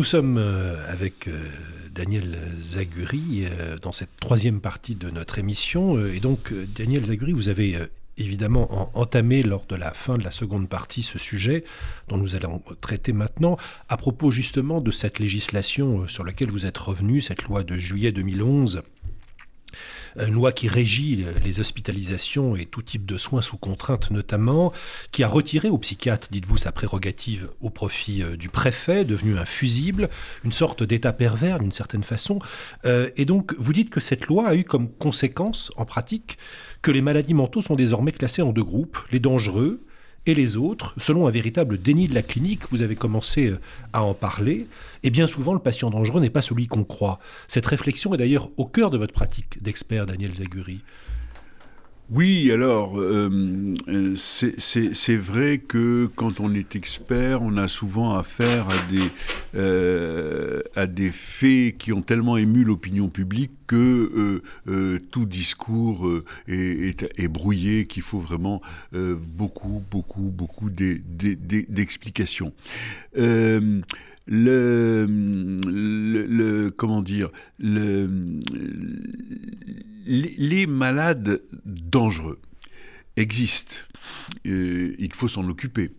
[0.00, 1.32] Nous sommes euh, avec euh,
[1.94, 6.02] Daniel Zaguri euh, dans cette troisième partie de notre émission.
[6.06, 7.76] Et donc, Daniel Zaguri, vous avez
[8.16, 11.64] évidemment en- entamé lors de la fin de la seconde partie ce sujet
[12.08, 13.58] dont nous allons traiter maintenant,
[13.90, 18.10] à propos justement de cette législation sur laquelle vous êtes revenu, cette loi de juillet
[18.10, 18.80] 2011
[20.18, 24.72] une loi qui régit les hospitalisations et tout type de soins sous contrainte notamment,
[25.12, 29.44] qui a retiré au psychiatre, dites-vous, sa prérogative au profit euh, du préfet, devenu un
[29.44, 30.08] fusible,
[30.44, 32.38] une sorte d'état pervers d'une certaine façon.
[32.84, 36.38] Euh, et donc, vous dites que cette loi a eu comme conséquence, en pratique,
[36.82, 39.84] que les maladies mentaux sont désormais classées en deux groupes, les dangereux
[40.26, 43.60] et les autres, selon un véritable déni de la clinique, vous avez commencé euh,
[43.92, 44.66] à en parler,
[45.02, 47.18] et bien souvent le patient dangereux n'est pas celui qu'on croit.
[47.48, 50.80] Cette réflexion est d'ailleurs au cœur de votre pratique d'expert, Daniel Zaguri.
[52.12, 58.66] Oui, alors, euh, euh, c'est vrai que quand on est expert, on a souvent affaire
[58.68, 59.04] à des,
[59.54, 64.42] euh, à des faits qui ont tellement ému l'opinion publique que
[65.12, 66.10] tout discours
[66.48, 68.60] est, est- brouillé, qu'il faut vraiment
[68.92, 72.52] beaucoup, beaucoup, beaucoup d'e- d'e- d'e- d'explications.
[74.32, 75.08] Le,
[76.76, 78.08] comment dire le,
[80.06, 82.38] les, les malades dangereux
[83.16, 83.76] existent.
[84.46, 85.90] Euh, il faut s'en occuper.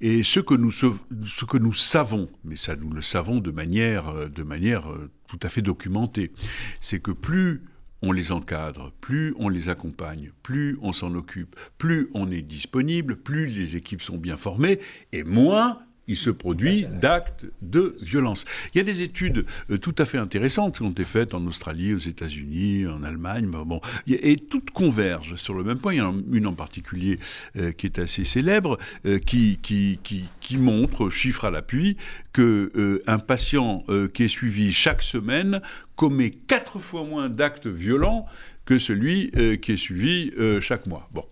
[0.00, 4.08] Et ce que, nous, ce que nous savons, mais ça nous le savons de manière,
[4.08, 6.32] euh, de manière euh, tout à fait documentée,
[6.80, 7.62] c'est que plus
[8.02, 13.16] on les encadre, plus on les accompagne, plus on s'en occupe, plus on est disponible,
[13.16, 14.80] plus les équipes sont bien formées,
[15.12, 18.44] et moins il se produit d'actes de violence.
[18.74, 21.44] Il y a des études euh, tout à fait intéressantes qui ont été faites en
[21.46, 25.94] Australie, aux États-Unis, en Allemagne, bon, et toutes convergent sur le même point.
[25.94, 27.18] Il y en a une en particulier
[27.56, 31.96] euh, qui est assez célèbre, euh, qui, qui, qui, montre, chiffre à l'appui,
[32.32, 35.60] que un patient qui est suivi chaque semaine
[35.96, 38.26] commet quatre fois moins d'actes violents
[38.66, 41.08] que celui euh, qui est suivi euh, chaque mois.
[41.14, 41.24] Bon,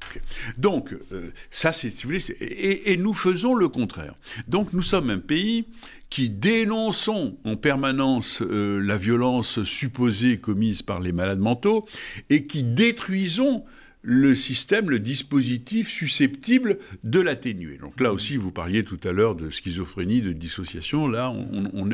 [0.56, 2.06] donc euh, ça, c'est, si
[2.40, 4.14] et, et nous faisons le contraire.
[4.48, 5.66] Donc nous sommes un pays
[6.08, 11.86] qui dénonçons en permanence la violence supposée commise par les malades mentaux
[12.30, 13.64] et qui détruisons
[14.04, 17.78] le système, le dispositif susceptible de l'atténuer.
[17.78, 21.30] Donc là aussi, vous parliez tout à l'heure de schizophrénie, de dissociation, là,
[21.72, 21.90] on,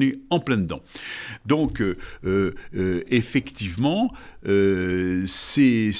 [0.00, 0.82] est, en plein dedans.
[1.46, 1.82] Donc,
[2.74, 4.12] effectivement,
[5.26, 5.92] c'est,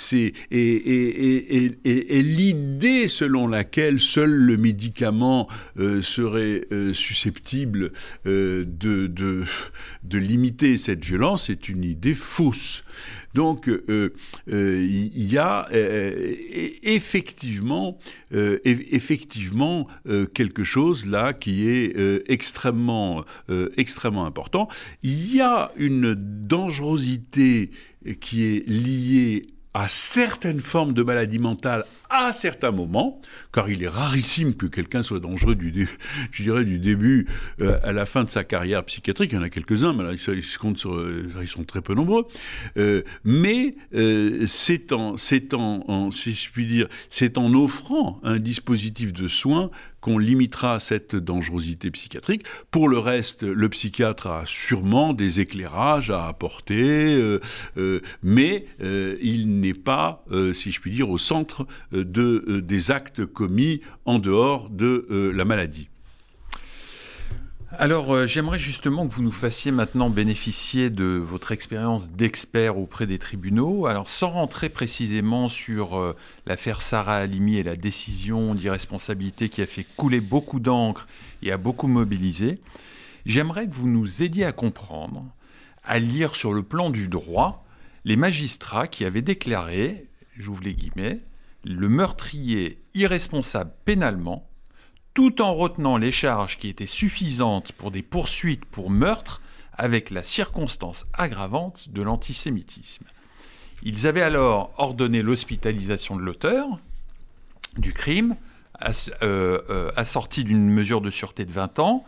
[0.50, 7.92] et, l'idée selon laquelle seul le médicament euh, serait euh, susceptible
[8.26, 12.82] euh, de, de limiter cette violence est une idée fausse.
[13.36, 14.14] Donc, euh,
[14.50, 14.86] euh,
[15.18, 16.34] il y a euh,
[16.82, 17.98] effectivement,
[18.32, 21.94] eff- effectivement euh, quelque chose là qui est
[22.30, 23.24] extrêmement,
[23.76, 24.68] extrêmement important.
[25.02, 27.70] Il y a une dangerosité
[28.20, 29.42] qui est liée
[29.78, 33.20] à certaines formes de maladies mentales à certains moments,
[33.52, 35.88] car il est rarissime que quelqu'un soit dangereux du,
[36.32, 37.26] je dirais, du début
[37.60, 39.32] euh, à la fin de sa carrière psychiatrique.
[39.32, 41.94] Il y en a quelques-uns, mais là, ils se- comptent euh, ils sont très peu
[41.94, 42.24] nombreux.
[42.78, 43.74] Euh, mais
[44.46, 45.16] c'est en,
[45.88, 49.70] en- si je puis dire, c'est en offrant un dispositif de soins
[50.06, 52.44] qu'on limitera cette dangerosité psychiatrique.
[52.70, 57.40] Pour le reste, le psychiatre a sûrement des éclairages à apporter, euh,
[57.76, 63.26] euh, mais euh, il n'est pas, si je puis dire, au centre de, des actes
[63.26, 65.88] commis en dehors de la maladie.
[67.72, 73.08] Alors, euh, j'aimerais justement que vous nous fassiez maintenant bénéficier de votre expérience d'expert auprès
[73.08, 73.86] des tribunaux.
[73.86, 76.14] Alors, sans rentrer précisément sur euh,
[76.46, 81.08] l'affaire Sarah Halimi et la décision d'irresponsabilité qui a fait couler beaucoup d'encre
[81.42, 82.60] et a beaucoup mobilisé,
[83.24, 85.24] j'aimerais que vous nous aidiez à comprendre,
[85.82, 87.66] à lire sur le plan du droit,
[88.04, 90.06] les magistrats qui avaient déclaré,
[90.38, 91.18] j'ouvre les guillemets,
[91.64, 94.48] le meurtrier irresponsable pénalement
[95.16, 99.40] tout en retenant les charges qui étaient suffisantes pour des poursuites pour meurtre
[99.72, 103.06] avec la circonstance aggravante de l'antisémitisme.
[103.82, 106.66] Ils avaient alors ordonné l'hospitalisation de l'auteur
[107.78, 108.36] du crime,
[109.22, 112.04] euh, euh, assorti d'une mesure de sûreté de 20 ans.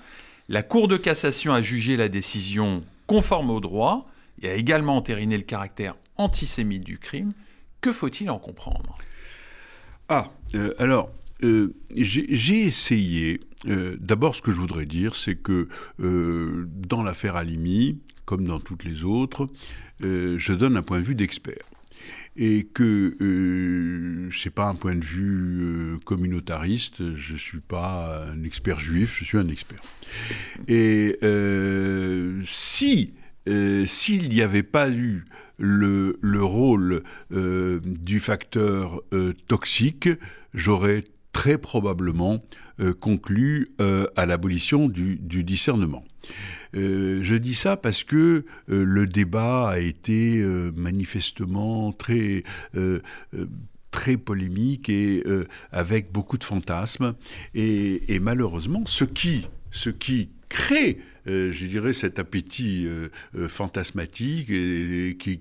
[0.51, 4.07] La Cour de cassation a jugé la décision conforme au droit
[4.43, 7.33] et a également entériné le caractère antisémite du crime.
[7.81, 8.99] Que faut-il en comprendre?
[10.11, 11.11] Ah, euh, alors,
[11.45, 13.41] euh, j'ai essayé.
[13.66, 15.68] euh, D'abord, ce que je voudrais dire, c'est que
[16.01, 19.47] euh, dans l'affaire Halimi, comme dans toutes les autres,
[20.01, 21.64] je donne un point de vue d'expert.
[22.36, 28.78] Et que euh, c'est pas un point de vue communautariste, je suis pas un expert
[28.78, 29.82] juif, je suis un expert.
[30.68, 31.18] Et
[32.45, 33.14] si
[33.86, 35.24] s'il n'y avait pas eu
[35.59, 39.03] le, le rôle du facteur
[39.49, 40.09] toxique,
[40.55, 41.03] j'aurais
[41.33, 42.43] très probablement
[42.81, 46.05] euh, conclu euh, à l'abolition du, discernement.
[46.76, 50.43] Euh, je dis ça parce que euh, le débat a été
[50.76, 52.45] manifestement très
[53.91, 55.24] très polémique et
[55.72, 57.14] avec beaucoup de fantasmes.
[57.55, 63.49] Et, et malheureusement, ce qui, ce qui crée, euh, je dirais, cet appétit euh, euh,
[63.49, 65.39] fantasmatique et, et qui,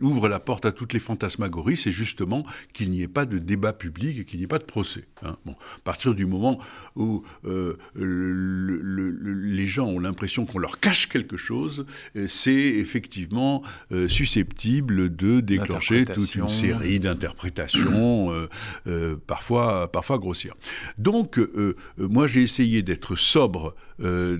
[0.00, 3.72] ouvre la porte à toutes les fantasmagories, c'est justement qu'il n'y ait pas de débat
[3.72, 5.04] public et qu'il n'y ait pas de procès.
[5.24, 5.36] hein.
[5.44, 6.58] Bon, à partir du moment
[6.96, 11.86] où euh, le- le- le- les gens ont l'impression qu'on leur cache quelque chose,
[12.26, 13.62] c'est effectivement
[14.08, 18.48] susceptible de déclencher toute une série d'interprétations,
[19.26, 20.54] parfois, parfois grossières.
[20.98, 21.38] Donc,
[21.98, 23.74] moi, j'ai essayé d'être sobre.
[24.00, 24.38] Euh,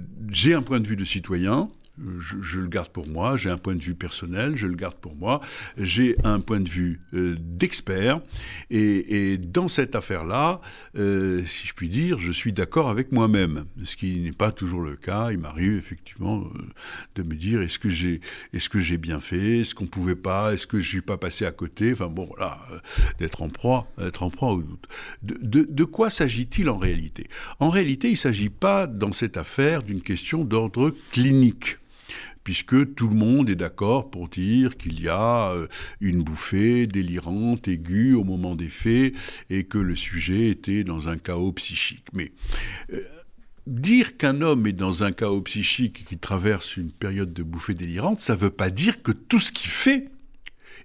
[0.54, 1.70] un point de vue de citoyen.
[1.98, 5.14] Je, le garde pour moi, j'ai un point de vue personnel, je le garde pour
[5.14, 5.42] moi,
[5.76, 8.22] j'ai un point de vue euh, d'expert,
[8.70, 10.62] et, dans cette affaire-là,
[10.96, 14.80] euh, si je puis dire, je suis d'accord avec moi-même, ce qui n'est pas toujours
[14.80, 15.32] le cas.
[15.32, 16.62] Il m'arrive effectivement euh,
[17.16, 17.90] de me dire est-ce que
[18.80, 21.92] j'ai bien fait, est-ce qu'on pouvait pas, est-ce que je suis pas passé à côté,
[21.92, 22.58] enfin bon, voilà,
[23.18, 24.88] d'être en proie, d'être en proie au doute.
[25.22, 27.26] De quoi s'agit-il en réalité?
[27.60, 31.76] En réalité, il ne s'agit pas dans cette affaire d'une question d'ordre clinique
[32.44, 35.68] puisque tout le monde est d'accord pour dire qu'il y a euh,
[36.00, 39.14] une bouffée délirante, aiguë au moment des faits,
[39.50, 42.06] et que le sujet était dans un chaos psychique.
[42.12, 42.32] Mais
[42.92, 43.00] euh,
[43.66, 48.20] dire qu'un homme est dans un chaos psychique qui traverse une période de bouffée délirante,
[48.20, 50.08] ça ne veut pas dire que tout ce qu'il fait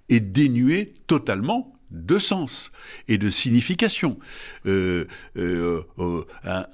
[0.08, 2.72] est dénué totalement de sens
[3.08, 4.18] et de signification.
[4.66, 6.24] Euh, euh, euh,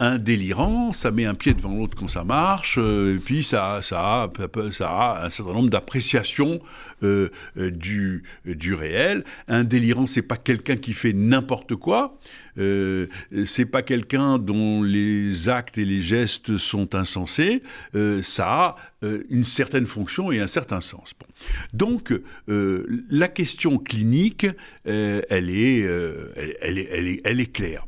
[0.00, 4.00] un, délirant, ça met un pied devant l'autre quand ça marche, et puis ça, ça,
[4.00, 6.60] a, un certain nombre d'appréciations
[7.02, 9.24] du, du réel.
[9.48, 12.18] Un délirant, c'est pas quelqu'un qui fait n'importe quoi.
[12.58, 13.06] Euh,
[13.44, 17.62] c'est pas quelqu'un dont les actes et les gestes sont insensés.
[17.94, 21.12] Euh, ça a euh, une certaine fonction et un certain sens.
[21.18, 21.26] Bon.
[21.72, 22.12] Donc,
[22.46, 24.46] la question clinique,
[24.84, 27.86] elle, est, elle, elle est, elle, est, elle est claire.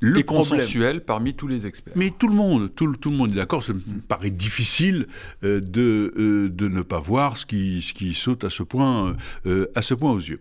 [0.00, 1.92] Le et consensuel parmi tous les experts.
[1.94, 3.62] Mais tout le monde, tout, tout le monde est d'accord.
[3.62, 5.06] Ça me paraît difficile
[5.44, 9.14] euh, de, euh, de ne pas voir ce qui, ce qui saute à ce point,
[9.46, 10.40] euh, à ce point aux yeux.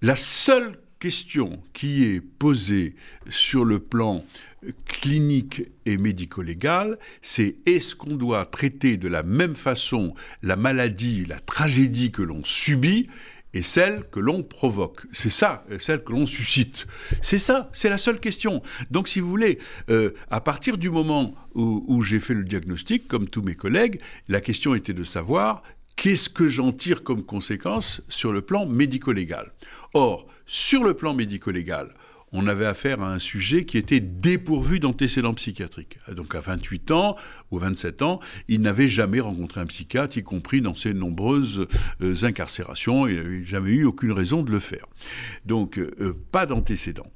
[0.00, 2.94] La seule question qui est posée
[3.28, 4.24] sur le plan
[4.86, 11.40] clinique et médico-légal, c'est est-ce qu'on doit traiter de la même façon la maladie, la
[11.40, 13.10] tragédie que l'on subit
[13.52, 15.02] et celle que l'on provoque?
[15.12, 16.86] C'est ça, celle que l'on suscite.
[17.20, 18.62] C'est ça, c'est la seule question.
[18.90, 19.58] Donc, si vous voulez,
[19.90, 24.40] euh, à partir du moment où j'ai fait le diagnostic, comme tous mes collègues, la
[24.40, 25.62] question était de savoir
[25.96, 29.52] qu'est-ce que j'en tire comme conséquence sur le plan médico-légal?
[29.94, 31.94] Or, sur le plan médico-légal,
[32.36, 35.98] on avait affaire à un sujet qui était dépourvu d'antécédents psychiatriques.
[36.12, 37.16] Donc à 28 ans
[37.52, 38.18] ou 27 ans,
[38.48, 41.68] il n'avait jamais rencontré un psychiatre, y compris dans ses nombreuses
[42.02, 43.06] euh, incarcérations.
[43.06, 44.86] Il n'avait jamais eu aucune raison de le faire.
[45.46, 47.10] Donc euh, pas d'antécédents.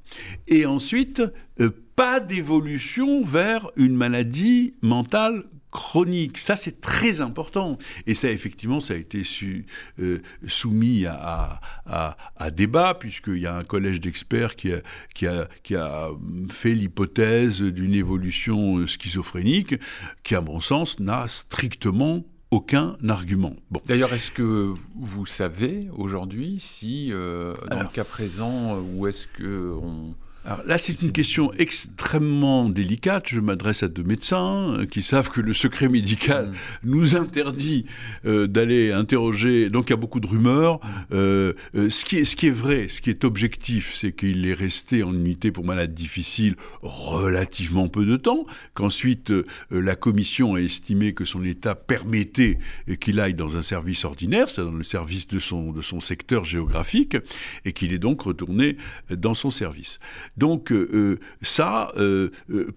[0.47, 1.21] Et ensuite,
[1.59, 6.37] euh, pas d'évolution vers une maladie mentale chronique.
[6.37, 7.77] Ça, c'est très important.
[8.07, 9.65] Et ça, effectivement, ça a été su,
[9.99, 14.81] euh, soumis à, à, à, débat, puisqu'il y a un collège d'experts qui a,
[15.13, 16.09] qui, a, qui a
[16.49, 19.75] fait l'hypothèse d'une évolution schizophrénique,
[20.23, 23.55] qui, à mon sens, n'a strictement aucun argument.
[23.69, 23.81] Bon.
[23.85, 29.27] D'ailleurs, est-ce que vous savez aujourd'hui si, euh, dans Alors, le cas présent, où est-ce
[29.27, 30.15] que on
[30.45, 33.25] alors là, c'est une question extrêmement délicate.
[33.27, 36.89] Je m'adresse à deux médecins euh, qui savent que le secret médical mm.
[36.89, 37.85] nous interdit
[38.25, 39.69] euh, d'aller interroger.
[39.69, 40.79] Donc il y a beaucoup de rumeurs.
[41.11, 44.45] Euh, euh, ce, qui est, ce qui est vrai, ce qui est objectif, c'est qu'il
[44.47, 50.55] est resté en unité pour malades difficiles relativement peu de temps, qu'ensuite euh, la commission
[50.55, 52.59] a estimé que son état permettait
[53.01, 56.45] qu'il aille dans un service ordinaire, c'est-à-dire dans le service de son, de son secteur
[56.45, 57.17] géographique,
[57.65, 58.77] et qu'il est donc retourné
[59.09, 59.99] dans son service.
[60.39, 62.31] Donc euh, euh, ça, euh,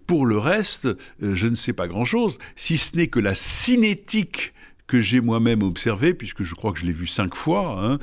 [0.07, 0.89] pour le reste,
[1.21, 4.53] je ne sais pas grand-chose, si ce n'est que la cinétique
[4.89, 7.83] que j'ai moi-même observé, puisque je crois que je l'ai vu cinq fois.
[7.83, 7.99] Hein,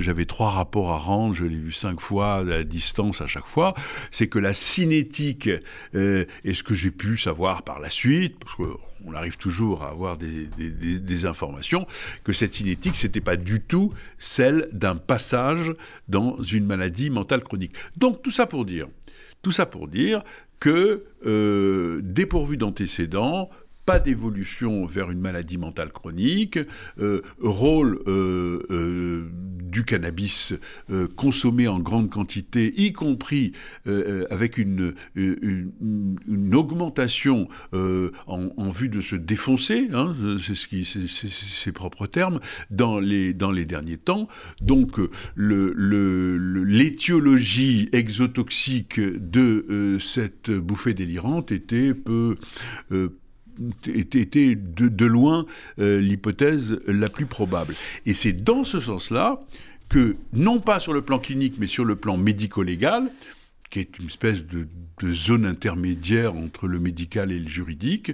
[0.00, 3.74] J'avais trois rapports à rendre, je l'ai vu cinq fois à distance à chaque fois.
[4.10, 5.48] C'est que la cinétique,
[5.94, 8.56] euh, et ce que j'ai pu savoir par la suite, parce
[9.04, 11.86] qu'on arrive toujours à avoir des, informations,
[12.22, 15.72] que cette cinétique, c'était pas du tout celle d'un passage
[16.08, 17.74] dans une maladie mentale chronique.
[17.96, 18.88] Donc tout ça pour dire,
[19.42, 20.22] tout ça pour dire
[20.60, 23.50] que euh, dépourvu d'antécédents,
[23.86, 26.58] pas d'évolution vers une maladie mentale chronique,
[26.98, 29.28] euh, rôle euh, euh,
[29.62, 30.54] du cannabis
[31.16, 33.50] consommé en grande quantité, y compris
[34.30, 34.94] avec une,
[36.52, 40.86] augmentation en, vue de se défoncer, hein, c'est
[41.28, 42.38] ses propres termes,
[42.70, 44.28] dans les, dans les derniers temps.
[44.60, 45.00] Donc
[45.36, 52.36] l'étiologie exotoxique de cette bouffée délirante était peu
[53.86, 55.46] était de, de loin
[55.78, 57.74] euh, l'hypothèse la plus probable.
[58.06, 59.40] Et c'est dans ce sens-là
[59.88, 63.10] que, non pas sur le plan clinique, mais sur le plan médico-légal,
[63.70, 64.66] qui est une espèce de,
[65.12, 68.12] zone intermédiaire entre le médical et le juridique,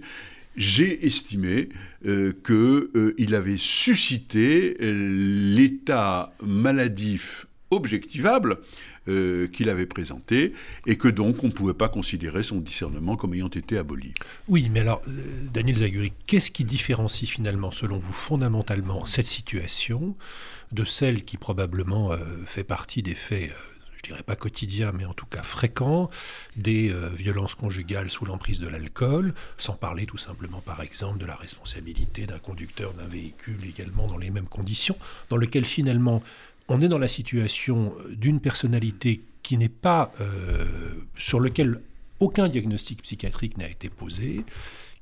[0.57, 1.68] j'ai estimé
[2.07, 2.55] euh, qu'il
[3.34, 8.59] euh, avait suscité l'état maladif objectivable
[9.09, 10.53] euh, qu'il avait présenté,
[10.86, 14.12] et que donc on ne pouvait pas considérer son discernement comme ayant été aboli.
[14.46, 15.22] Oui, mais alors, euh,
[15.55, 20.14] Daniel Zaguri, qu'est-ce qui différencie finalement, selon vous, fondamentalement, cette situation
[20.72, 23.53] de celle qui probablement euh, fait partie des faits
[23.96, 26.09] je dirais pas quotidien, mais en tout cas fréquent,
[26.57, 31.36] des violences conjugales sous l'emprise de l'alcool, sans parler tout simplement, par exemple, de la
[31.36, 34.96] responsabilité d'un conducteur d'un véhicule également dans les mêmes conditions,
[35.28, 36.22] dans lequel finalement
[36.70, 40.64] on est dans la situation d'une personnalité qui n'est pas euh,
[41.16, 41.80] sur lequel
[42.20, 44.44] aucun diagnostic psychiatrique n'a été posé,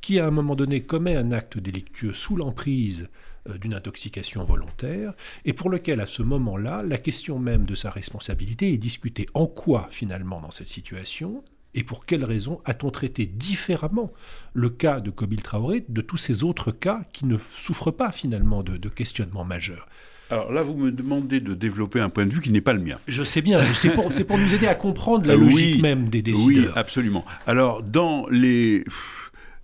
[0.01, 3.09] qui à un moment donné commet un acte délictueux sous l'emprise
[3.49, 5.13] euh, d'une intoxication volontaire,
[5.45, 9.27] et pour lequel à ce moment-là, la question même de sa responsabilité est discutée.
[9.35, 11.45] En quoi finalement dans cette situation
[11.75, 14.11] et pour quelles raisons a-t-on traité différemment
[14.55, 18.63] le cas de Kobil Traoré de tous ces autres cas qui ne souffrent pas finalement
[18.63, 19.87] de, de questionnement majeur?
[20.31, 22.81] Alors là, vous me demandez de développer un point de vue qui n'est pas le
[22.81, 22.99] mien.
[23.09, 26.21] Je sais bien, c'est pour, pour, nous aider à comprendre la logique oui, même des
[26.21, 26.47] décideurs.
[26.67, 27.25] Oui, absolument.
[27.47, 28.85] Alors, dans les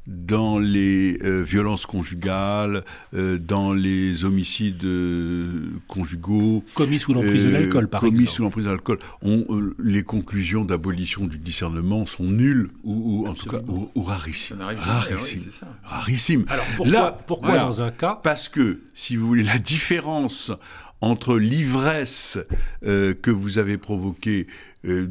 [0.06, 2.84] dans les euh, violences conjugales,
[3.14, 6.62] euh, dans les homicides euh, conjugaux.
[6.74, 8.30] Commis sous l'emprise de l'alcool, par commis exemple.
[8.30, 8.98] sous l'emprise de l'alcool.
[9.78, 14.60] les conclusions d'abolition du discernement sont nulles, ou, ou en tout cas, ou, ou rarissimes.
[14.60, 15.40] Rarissimes.
[15.44, 16.44] Oui, rarissimes.
[16.48, 20.52] Alors pourquoi, Là, pourquoi voilà, dans un cas Parce que, si vous voulez, la différence
[21.04, 22.38] entre l'ivresse
[22.84, 24.46] euh, que vous avez provoquée,
[24.86, 25.08] euh,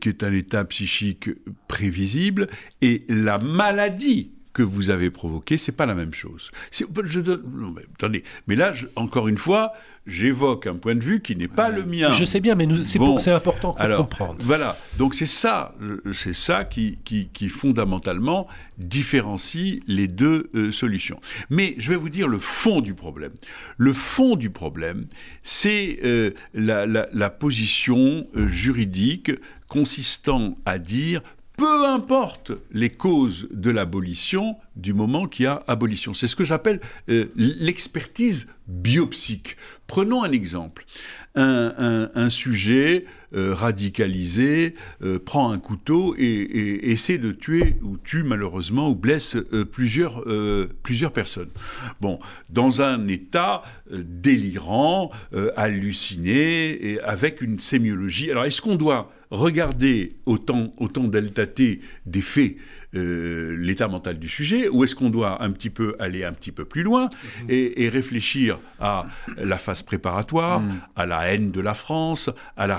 [0.00, 1.30] qui est un état psychique
[1.68, 2.48] prévisible,
[2.80, 6.50] et la maladie que vous avez provoqué, c'est pas la même chose.
[6.72, 9.72] Je mais, attendez, mais là, encore une fois,
[10.06, 12.12] j'évoque un point de vue qui n'est pas le mien.
[12.12, 14.36] Je sais bien, mais c'est important pour alors, comprendre.
[14.44, 15.74] Voilà, donc c'est ça,
[16.12, 18.46] c'est ça qui, qui, fondamentalement
[18.78, 21.20] différencie les deux euh, solutions.
[21.50, 23.32] Mais je vais vous dire le fond du problème.
[23.76, 25.06] Le fond du problème,
[25.42, 29.32] c'est euh, la, position euh, juridique
[29.68, 31.22] consistant à dire
[31.56, 36.14] peu importe les causes de l'abolition du moment qu'il y a abolition.
[36.14, 39.56] C'est ce que j'appelle euh, l'expertise biopsique.
[39.86, 40.84] Prenons un exemple.
[41.36, 48.88] Un, sujet euh, radicalisé euh, prend un couteau et, essaie de tuer ou tue malheureusement
[48.88, 49.36] ou blesse
[49.72, 50.24] plusieurs,
[50.82, 51.48] plusieurs personnes.
[52.00, 52.18] Bon,
[52.50, 55.10] dans un état délirant,
[55.56, 58.30] halluciné, et avec une sémiologie.
[58.30, 62.56] Alors est-ce qu'on doit regarder autant, autant delta T des faits
[62.96, 66.52] euh, l'état mental du sujet, ou est-ce qu'on doit un petit peu aller un petit
[66.52, 67.10] peu plus loin
[67.48, 69.06] et, réfléchir à
[69.36, 70.80] la phase préparatoire, mhm.
[70.94, 72.76] à la haine de la France, à la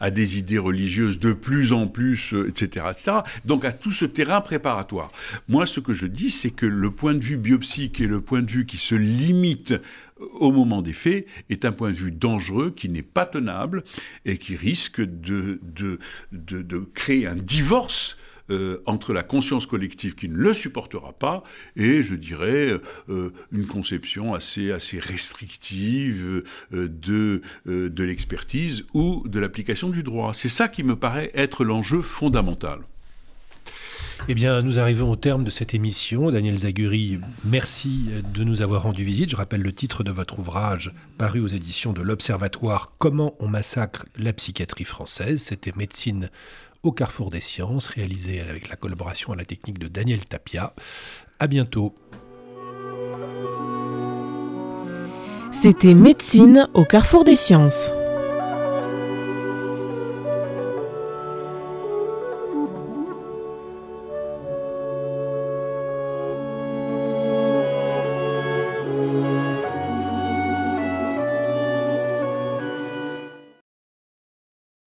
[0.00, 3.16] à des idées religieuses de plus en plus, etc., euh, etc.
[3.44, 5.10] Donc à tout ce terrain préparatoire.
[5.48, 8.42] Moi, ce que je dis, c'est que le point de vue biopsique et le point
[8.42, 9.74] de vue qui se limite
[10.18, 13.84] au moment des faits est un point de vue dangereux qui n'est pas tenable
[14.24, 15.98] et qui risque de, de,
[16.32, 18.16] de, créer un divorce
[18.50, 21.42] euh, entre la conscience collective qui ne le supportera pas
[21.74, 22.78] et, je dirais,
[23.08, 30.32] euh, une conception assez, assez restrictive euh, de, de l'expertise ou de l'application du droit.
[30.32, 32.80] C'est ça qui me paraît être l'enjeu fondamental.
[34.28, 36.30] Eh bien, nous arrivons au terme de cette émission.
[36.30, 39.30] Daniel Zaguri, merci de nous avoir rendu visite.
[39.30, 44.04] Je rappelle le titre de votre ouvrage paru aux éditions de l'Observatoire Comment on massacre
[44.16, 45.42] la psychiatrie française.
[45.42, 46.30] C'était Médecine
[46.82, 50.74] au carrefour des sciences, réalisé avec la collaboration à la technique de Daniel Tapia.
[51.38, 51.94] À bientôt.
[55.52, 57.92] C'était Médecine au carrefour des sciences.